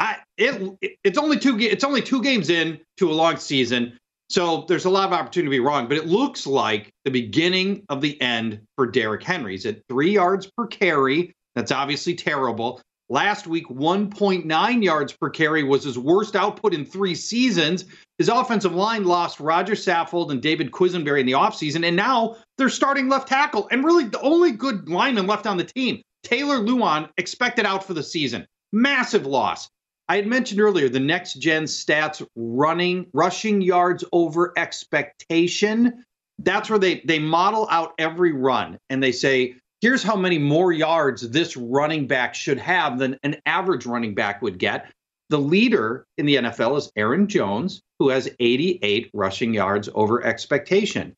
[0.05, 3.97] I it it's only two it's only two games in to a long season,
[4.29, 5.87] so there's a lot of opportunity to be wrong.
[5.87, 9.53] But it looks like the beginning of the end for Derrick Henry.
[9.53, 11.33] He's at three yards per carry.
[11.55, 12.81] That's obviously terrible.
[13.07, 17.85] Last week, 1.9 yards per carry was his worst output in three seasons.
[18.17, 22.69] His offensive line lost Roger Saffold and David Quessenberry in the offseason, and now they're
[22.69, 23.67] starting left tackle.
[23.69, 27.93] And really, the only good lineman left on the team, Taylor Lewan, expected out for
[27.93, 28.47] the season.
[28.71, 29.69] Massive loss.
[30.07, 36.05] I had mentioned earlier the next gen stats running rushing yards over expectation.
[36.39, 40.71] That's where they they model out every run and they say here's how many more
[40.71, 44.91] yards this running back should have than an average running back would get.
[45.29, 51.15] The leader in the NFL is Aaron Jones, who has 88 rushing yards over expectation.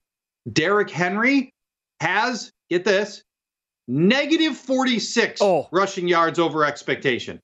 [0.51, 1.51] Derrick Henry
[1.99, 3.23] has, get this,
[3.87, 5.67] negative 46 oh.
[5.71, 7.41] rushing yards over expectation.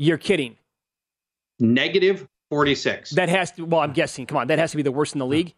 [0.00, 0.56] You're kidding.
[1.58, 3.10] Negative 46.
[3.10, 5.18] That has to, well, I'm guessing, come on, that has to be the worst in
[5.18, 5.52] the league.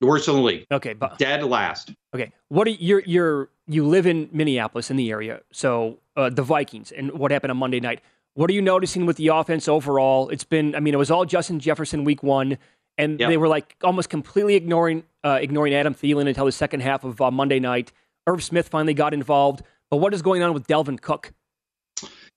[0.00, 0.66] The worst in the league.
[0.70, 1.92] Okay, but dead last.
[2.14, 6.42] Okay, what are you're you're you live in Minneapolis in the area, so uh, the
[6.42, 8.00] Vikings and what happened on Monday night.
[8.34, 10.28] What are you noticing with the offense overall?
[10.28, 12.58] It's been, I mean, it was all Justin Jefferson week one,
[12.96, 13.28] and yep.
[13.28, 17.20] they were like almost completely ignoring uh, ignoring Adam Thielen until the second half of
[17.20, 17.90] uh, Monday night.
[18.28, 21.32] Irv Smith finally got involved, but what is going on with Dalvin Cook?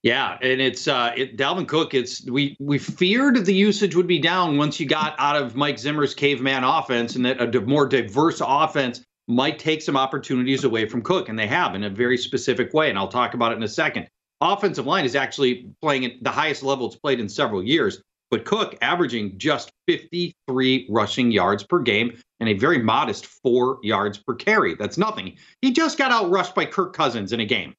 [0.04, 1.94] Yeah, and it's uh, it, Dalvin Cook.
[1.94, 5.78] It's we we feared the usage would be down once you got out of Mike
[5.78, 11.04] Zimmer's caveman offense, and that a more diverse offense might take some opportunities away from
[11.04, 12.90] Cook, and they have in a very specific way.
[12.90, 14.08] And I'll talk about it in a second.
[14.42, 18.44] Offensive line is actually playing at the highest level it's played in several years, but
[18.44, 24.34] Cook averaging just 53 rushing yards per game and a very modest four yards per
[24.34, 24.74] carry.
[24.74, 25.38] That's nothing.
[25.62, 27.76] He just got out rushed by Kirk Cousins in a game.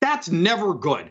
[0.00, 1.10] That's never good.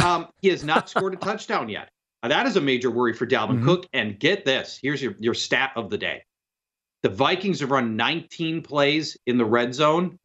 [0.00, 1.90] Um, he has not scored a touchdown yet.
[2.22, 3.66] Now, that is a major worry for Dalvin mm-hmm.
[3.66, 3.88] Cook.
[3.92, 6.22] And get this here's your, your stat of the day
[7.02, 10.18] the Vikings have run 19 plays in the red zone,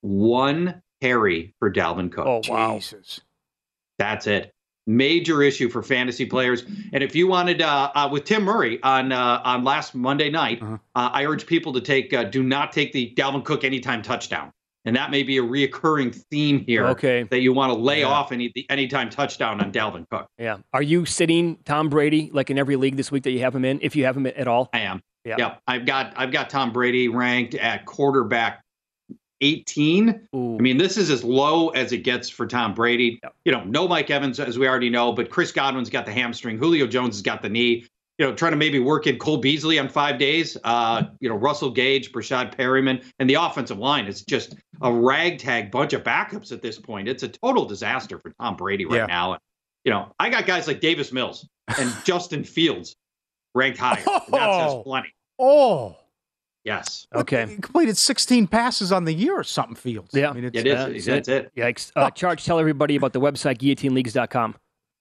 [0.00, 2.26] one carry for Dalvin Cook.
[2.26, 2.76] Oh, wow.
[2.76, 3.20] Jesus.
[3.98, 4.52] That's it.
[4.86, 6.62] Major issue for fantasy players.
[6.92, 10.62] And if you wanted, uh, uh, with Tim Murray on uh, on last Monday night,
[10.62, 10.78] uh-huh.
[10.94, 14.52] Uh, I urge people to take uh, do not take the Dalvin Cook anytime touchdown
[14.86, 16.86] and that may be a reoccurring theme here.
[16.86, 17.24] Okay.
[17.24, 18.06] That you want to lay yeah.
[18.06, 20.28] off any the anytime touchdown on Dalvin Cook.
[20.38, 20.58] Yeah.
[20.72, 23.64] Are you sitting Tom Brady like in every league this week that you have him
[23.64, 23.80] in?
[23.82, 25.02] If you have him at all, I am.
[25.24, 25.34] Yeah.
[25.38, 25.54] yeah.
[25.66, 28.62] I've got I've got Tom Brady ranked at quarterback
[29.40, 30.28] 18.
[30.34, 30.56] Ooh.
[30.56, 33.20] I mean, this is as low as it gets for Tom Brady.
[33.44, 36.58] You know, no Mike Evans, as we already know, but Chris Godwin's got the hamstring.
[36.58, 37.86] Julio Jones has got the knee.
[38.18, 40.56] You know, trying to maybe work in Cole Beasley on five days.
[40.64, 45.70] Uh, you know, Russell Gage, Breshad Perriman, and the offensive line is just a ragtag
[45.70, 47.08] bunch of backups at this point.
[47.08, 49.06] It's a total disaster for Tom Brady right Yeah.
[49.06, 49.32] now.
[49.32, 49.40] And,
[49.84, 51.46] you know, I got guys like Davis Mills
[51.78, 52.96] and Justin Fields
[53.54, 53.98] ranked higher.
[53.98, 54.82] And that says Oh.
[54.82, 55.12] plenty.
[55.38, 55.96] Oh,
[56.64, 57.06] Yes.
[57.14, 57.46] Okay.
[57.46, 59.76] he completed 16 passes on the year or something.
[59.76, 60.10] Fields.
[60.14, 60.30] Yeah.
[60.30, 61.04] I mean, it's, It is.
[61.04, 61.52] That's it.
[61.54, 61.92] Yikes.
[61.94, 64.56] Uh, Charge, tell everybody about the website, guillotineleagues.com.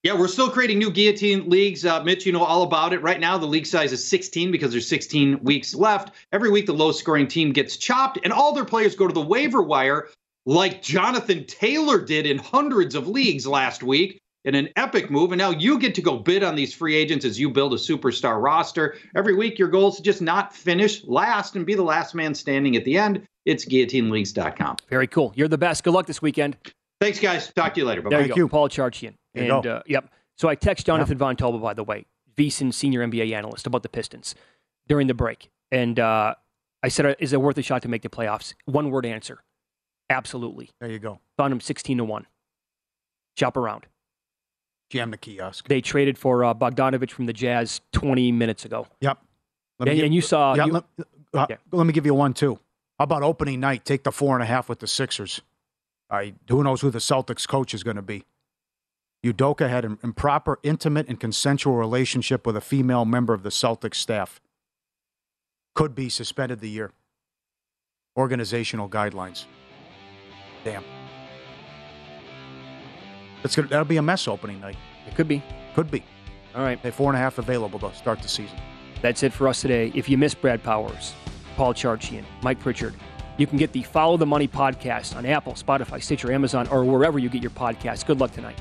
[0.05, 1.83] Yeah, we're still creating new guillotine leagues.
[1.83, 3.01] Uh, Mitch, you know all about it.
[3.01, 6.11] Right now, the league size is 16 because there's 16 weeks left.
[6.31, 9.19] Every week, the lowest scoring team gets chopped, and all their players go to the
[9.19, 10.09] waiver wire,
[10.45, 15.31] like Jonathan Taylor did in hundreds of leagues last week in an epic move.
[15.31, 17.77] And now you get to go bid on these free agents as you build a
[17.77, 18.97] superstar roster.
[19.15, 22.35] Every week, your goal is to just not finish last and be the last man
[22.35, 23.23] standing at the end.
[23.45, 24.75] It's guillotineleagues.com.
[24.87, 25.33] Very cool.
[25.35, 25.83] You're the best.
[25.83, 26.57] Good luck this weekend.
[27.01, 27.51] Thanks, guys.
[27.53, 28.03] Talk to you later.
[28.03, 28.25] Bye There bye.
[28.27, 28.47] you go.
[28.47, 29.15] Paul Charchian.
[29.35, 30.09] There And, uh, yep.
[30.37, 32.05] So I text Jonathan Von Tobel, by the way,
[32.35, 34.35] VSiN senior NBA analyst, about the Pistons
[34.87, 35.49] during the break.
[35.71, 36.35] And uh,
[36.83, 38.53] I said, is it worth a shot to make the playoffs?
[38.65, 39.43] One word answer.
[40.09, 40.69] Absolutely.
[40.79, 41.19] There you go.
[41.37, 42.27] Found him 16 to 1.
[43.37, 43.85] Shop around.
[44.89, 45.67] Jam the kiosk.
[45.67, 48.87] They traded for uh, Bogdanovic from the Jazz 20 minutes ago.
[49.01, 49.17] Yep.
[49.79, 50.83] And- give- and you saw- Yeah, you- let,
[51.33, 52.59] uh, let me give you one too.
[52.99, 53.83] How about opening night?
[53.83, 55.41] Take the four and a half with the Sixers.
[56.09, 58.23] I who knows who the Celtics coach is going to be.
[59.25, 63.95] Udoka had an improper, intimate, and consensual relationship with a female member of the Celtics
[63.95, 64.39] staff.
[65.73, 66.91] Could be suspended the year.
[68.15, 69.45] Organizational guidelines.
[70.63, 70.83] Damn.
[73.41, 74.77] That's gonna, that'll be a mess opening night.
[75.07, 75.43] It could be.
[75.75, 76.03] Could be.
[76.55, 76.81] All right.
[76.81, 78.57] They four and a half available to start the season.
[79.01, 79.91] That's it for us today.
[79.93, 81.13] If you missed Brad Powers,
[81.55, 82.93] Paul Charchian, Mike Pritchard,
[83.37, 87.19] you can get the Follow the Money podcast on Apple, Spotify, Stitcher, Amazon, or wherever
[87.19, 88.05] you get your podcasts.
[88.05, 88.59] Good luck tonight.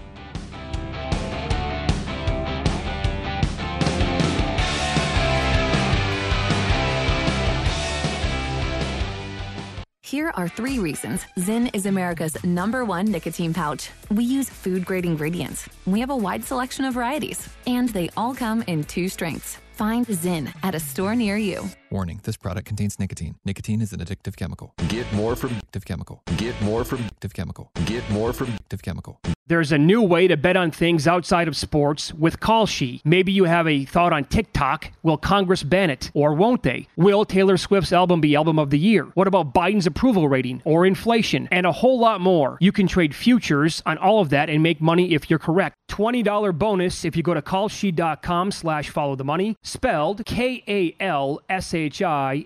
[10.15, 13.91] Here are three reasons Zyn is America's number one nicotine pouch.
[14.13, 15.69] We use food grade ingredients.
[15.87, 19.59] We have a wide selection of varieties, and they all come in two strengths.
[19.73, 21.69] Find Zyn at a store near you.
[21.95, 23.37] Warning this product contains nicotine.
[23.45, 24.75] Nicotine is an addictive chemical.
[24.89, 26.25] Get more from Addictive chemical.
[26.37, 27.71] Get more from Addictive chemical.
[27.85, 29.21] Get more from Addictive chemical.
[29.47, 33.01] There's a new way to bet on things outside of sports with Kalshi.
[33.05, 34.91] Maybe you have a thought on TikTok.
[35.03, 36.89] Will Congress ban it or won't they?
[36.97, 39.05] Will Taylor Swift's album be album of the year?
[39.15, 42.57] What about Biden's approval rating or inflation and a whole lot more?
[42.59, 45.77] You can trade futures on all of that and make money if you're correct.
[45.91, 50.25] $20 bonus if you go to kalshi.com slash follow the money, spelled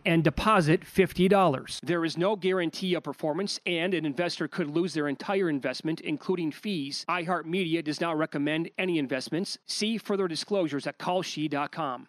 [0.04, 1.80] And deposit $50.
[1.82, 6.52] There is no guarantee of performance, and an investor could lose their entire investment, including
[6.52, 7.04] fees.
[7.08, 9.58] iHeartMedia does not recommend any investments.
[9.66, 12.08] See further disclosures at kalshi.com.